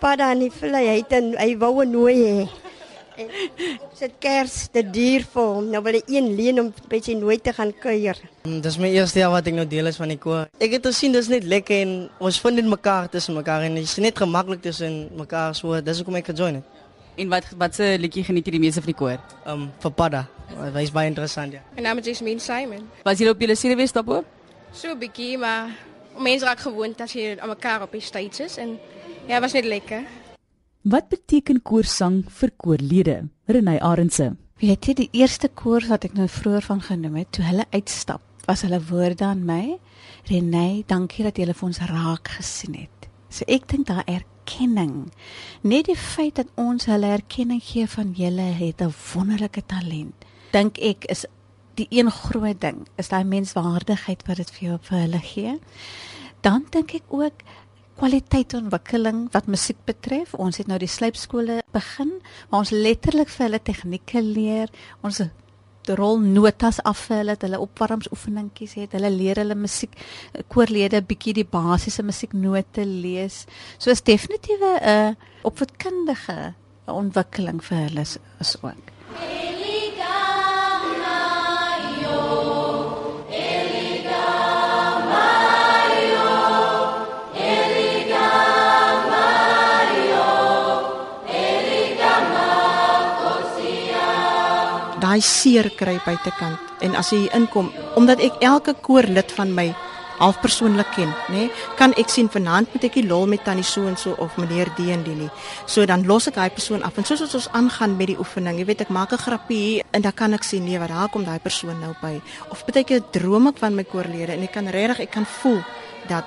Padda 0.00 0.32
in 0.32 0.40
die 0.46 0.50
vlei, 0.52 0.84
hy 0.86 0.96
het 1.00 1.12
en, 1.12 1.34
hy 1.40 1.56
wou 1.58 1.82
'n 1.84 1.90
nooi 1.90 2.14
hê. 2.14 2.48
En 3.16 3.28
sit 3.96 4.12
kers 4.20 4.68
te 4.68 4.82
duur 4.82 5.22
vir 5.32 5.42
hom. 5.42 5.70
Nou 5.72 5.80
wil 5.82 5.94
hy 5.94 6.02
een 6.06 6.26
leen 6.36 6.60
om 6.60 6.72
sy 7.00 7.14
nooi 7.14 7.38
te 7.40 7.52
gaan 7.52 7.72
kuier. 7.80 8.16
Mm, 8.44 8.60
Dis 8.60 8.76
my 8.78 8.88
eerste 8.92 9.18
jaar 9.18 9.30
wat 9.30 9.46
ek 9.46 9.54
nou 9.54 9.64
deel 9.66 9.86
is 9.86 9.96
van 9.96 10.08
die 10.08 10.18
koor. 10.18 10.46
Ek 10.60 10.70
het 10.70 10.84
gesien 10.86 11.12
dis 11.12 11.28
net 11.28 11.44
lekker 11.44 11.80
en 11.80 12.10
ons 12.20 12.40
vind 12.40 12.56
dit 12.56 12.66
mekaar 12.66 13.08
tussen 13.08 13.34
mekaar 13.34 13.62
en 13.62 13.74
dit 13.74 13.84
is 13.84 13.96
net 13.96 14.18
gemaklik 14.18 14.60
tussen 14.62 15.08
mekaar 15.16 15.54
so. 15.54 15.80
Dis 15.80 15.96
hoekom 16.02 16.16
ek 16.16 16.26
gejoin 16.26 16.54
het. 16.60 16.64
En 17.16 17.28
wat 17.32 17.44
wat 17.56 17.74
se 17.74 17.96
liedjie 17.98 18.24
geniet 18.24 18.44
jy 18.46 18.52
die 18.52 18.60
meeste 18.60 18.82
van 18.82 18.92
die 18.92 18.98
koor? 19.00 19.18
Um 19.46 19.70
vir 19.80 19.90
Padda. 19.90 20.26
Dit 20.74 20.82
is 20.82 20.92
baie 20.92 21.08
interessant 21.08 21.52
ja. 21.52 21.60
My 21.74 21.82
naam 21.82 21.98
is 21.98 22.06
Jasmine 22.06 22.40
Simon. 22.40 22.84
Was 23.04 23.18
jy 23.18 23.28
op 23.30 23.40
julle 23.40 23.56
serewees 23.56 23.92
daarbo? 23.92 24.24
So 24.72 24.90
'n 24.92 24.98
bietjie, 24.98 25.38
maar 25.38 25.70
mense 26.18 26.46
raak 26.46 26.62
gewoond 26.64 27.00
as 27.00 27.12
jy 27.12 27.36
aan 27.36 27.52
mekaar 27.52 27.82
op 27.86 27.92
die 27.92 28.04
stage 28.04 28.44
is 28.44 28.56
en 28.58 28.78
ja, 29.28 29.40
was 29.40 29.52
net 29.52 29.64
lekker. 29.64 30.04
Wat 30.86 31.08
beteken 31.08 31.62
koorsang 31.62 32.22
vir 32.30 32.52
koorlede? 32.56 33.16
Renay 33.50 33.78
Arendse. 33.82 34.36
Weet 34.62 34.86
jy 34.86 34.94
die 34.94 35.08
eerste 35.20 35.48
koor 35.48 35.84
wat 35.90 36.06
ek 36.06 36.14
nou 36.16 36.28
vroeër 36.30 36.64
van 36.64 36.80
genoem 36.80 37.18
het, 37.20 37.32
toe 37.36 37.44
hulle 37.44 37.66
uitstap, 37.74 38.22
was 38.46 38.62
hulle 38.64 38.78
woorde 38.88 39.26
aan 39.26 39.42
my. 39.44 39.76
Renay, 40.30 40.84
dankie 40.88 41.26
dat 41.26 41.36
jy 41.36 41.44
hulle 41.44 41.56
vir 41.58 41.68
ons 41.68 41.82
raak 41.90 42.30
gesien 42.38 42.78
het. 42.78 43.08
So 43.28 43.44
ek 43.50 43.66
dink 43.68 43.90
daar 43.90 44.06
erkenning. 44.06 45.10
Net 45.66 45.90
die 45.90 45.98
feit 45.98 46.38
dat 46.38 46.48
ons 46.54 46.86
hulle 46.88 47.10
erkenning 47.18 47.60
gee 47.60 47.86
van 47.90 48.14
julle 48.16 48.48
het 48.56 48.80
'n 48.80 48.94
wonderlike 49.12 49.66
talent. 49.66 50.14
Dink 50.52 50.78
ek 50.78 51.04
is 51.10 51.26
die 51.76 51.88
een 51.90 52.10
groot 52.10 52.60
ding 52.60 52.84
is 53.00 53.12
daai 53.12 53.24
menswaardigheid 53.24 54.24
wat 54.26 54.40
dit 54.42 54.50
vir 54.56 54.68
jou 54.68 54.78
vir 54.88 54.98
hulle 55.04 55.22
gee. 55.22 55.54
Dan 56.44 56.66
dink 56.72 56.94
ek 56.98 57.14
ook 57.14 57.44
kwaliteitontwikkeling 57.96 59.26
wat 59.32 59.48
musiek 59.48 59.78
betref. 59.88 60.34
Ons 60.34 60.60
het 60.60 60.68
nou 60.68 60.78
die 60.80 60.90
slypskole 60.90 61.62
begin 61.72 62.12
waar 62.50 62.64
ons 62.64 62.74
letterlik 62.74 63.32
vir 63.32 63.48
hulle 63.48 63.62
tegnieke 63.64 64.22
leer. 64.22 64.72
Ons 65.06 65.22
rol 65.96 66.18
notas 66.20 66.80
af 66.82 67.06
vir 67.06 67.20
hulle, 67.22 67.36
hulle 67.40 67.62
opwarmingsoefeningkies 67.62 68.74
het. 68.80 68.96
Hulle 68.98 69.12
leer 69.14 69.40
hulle 69.42 69.56
musiek 69.58 69.94
koorlede 70.52 71.00
bietjie 71.06 71.36
die 71.40 71.46
basiese 71.48 72.04
musieknote 72.06 72.84
lees. 72.88 73.44
So 73.78 73.90
is 73.90 74.02
definitief 74.02 74.60
'n 74.60 74.82
uh, 74.82 75.14
opvoedkundige 75.42 76.54
ontwikkeling 76.86 77.62
vir 77.64 77.78
hulle 77.86 78.00
is, 78.00 78.18
is 78.40 78.56
ook. 78.62 78.95
Daai 95.16 95.24
seer 95.24 95.70
kry 95.72 95.96
buitekant 96.04 96.82
en 96.84 96.96
as 97.00 97.08
jy 97.14 97.30
inkom 97.32 97.70
omdat 97.96 98.20
ek 98.20 98.42
elke 98.44 98.74
koorlid 98.84 99.30
van 99.32 99.52
my 99.54 99.70
half 100.16 100.38
persoonlik 100.40 100.88
ken, 100.96 101.10
nê, 101.28 101.44
nee, 101.44 101.64
kan 101.76 101.92
ek 102.00 102.08
sien 102.08 102.28
vanaand 102.32 102.72
moet 102.72 102.84
ek 102.88 102.94
nie 102.96 103.04
lol 103.08 103.26
met 103.28 103.42
tannie 103.44 103.64
so 103.64 103.84
en 103.88 103.96
so 104.00 104.14
of 104.20 104.36
meneer 104.40 104.70
D 104.76 104.88
en 104.88 105.02
D 105.04 105.12
nie. 105.12 105.28
So 105.68 105.84
dan 105.84 106.06
los 106.08 106.28
ek 106.30 106.38
daai 106.38 106.52
persoon 106.56 106.84
af 106.88 106.96
en 106.96 107.04
soos 107.04 107.20
ons 107.26 107.36
ons 107.36 107.48
aangaan 107.52 107.98
met 107.98 108.08
die 108.08 108.16
oefening, 108.16 108.56
jy 108.56 108.64
weet 108.64 108.86
ek 108.86 108.92
maak 108.96 109.12
'n 109.12 109.20
grappie 109.20 109.60
hier 109.60 109.84
en 109.92 110.02
dan 110.02 110.12
kan 110.12 110.32
ek 110.32 110.44
sien 110.44 110.64
nee, 110.64 110.78
wat 110.78 110.88
daar 110.88 111.08
kom 111.08 111.24
daai 111.24 111.38
persoon 111.38 111.80
nou 111.80 111.92
by. 112.00 112.20
Of 112.48 112.64
baie 112.64 112.84
keer 112.84 113.02
droom 113.12 113.48
ek 113.48 113.58
van 113.58 113.74
my 113.74 113.84
koorlede 113.84 114.32
en 114.32 114.42
ek 114.42 114.52
kan 114.52 114.68
regtig 114.68 115.00
ek 115.00 115.10
kan 115.12 115.26
voel 115.26 115.60
dat 116.08 116.24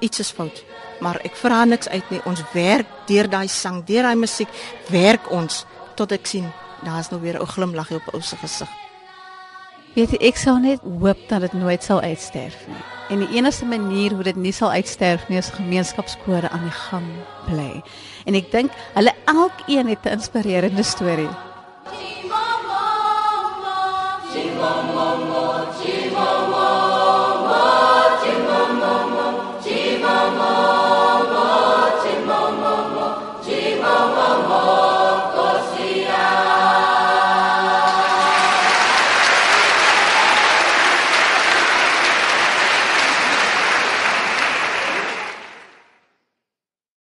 iets 0.00 0.20
is 0.20 0.30
fout. 0.30 0.64
Maar 1.00 1.20
ek 1.24 1.36
vra 1.36 1.64
niks 1.64 1.88
uit 1.88 2.10
nie. 2.10 2.20
Ons 2.24 2.40
werk 2.52 2.86
deur 3.06 3.28
daai 3.28 3.48
sang, 3.48 3.84
deur 3.84 4.02
daai 4.02 4.16
musiek, 4.16 4.48
werk 4.88 5.30
ons 5.30 5.66
tot 5.94 6.12
ek 6.12 6.26
sien 6.26 6.52
daar's 6.84 7.08
nou 7.10 7.20
weer 7.20 7.40
'n 7.40 7.46
glimlaggie 7.46 7.96
op 7.96 8.14
ou 8.14 8.22
se 8.22 8.36
gesig. 8.36 8.68
Weet 9.94 10.10
jy, 10.10 10.18
ek 10.28 10.36
sou 10.36 10.58
net 10.60 10.80
hoop 10.80 11.16
dat 11.28 11.40
dit 11.40 11.52
nooit 11.52 11.82
sal 11.82 12.00
uitsterf 12.00 12.66
nie. 12.68 12.82
En 13.08 13.18
die 13.18 13.36
enigste 13.38 13.64
manier 13.64 14.12
hoe 14.12 14.22
dit 14.22 14.36
nie 14.36 14.52
sal 14.52 14.70
uitsterf 14.70 15.28
nie 15.28 15.38
is 15.38 15.48
gemeenskapskore 15.48 16.48
aan 16.48 16.62
die 16.62 16.78
gang 16.90 17.06
bly. 17.46 17.82
En 18.26 18.34
ek 18.34 18.50
dink 18.52 18.70
hulle 18.94 19.14
elkeen 19.24 19.88
het 19.88 20.04
'n 20.04 20.18
inspirerende 20.18 20.82
storie. 20.82 21.30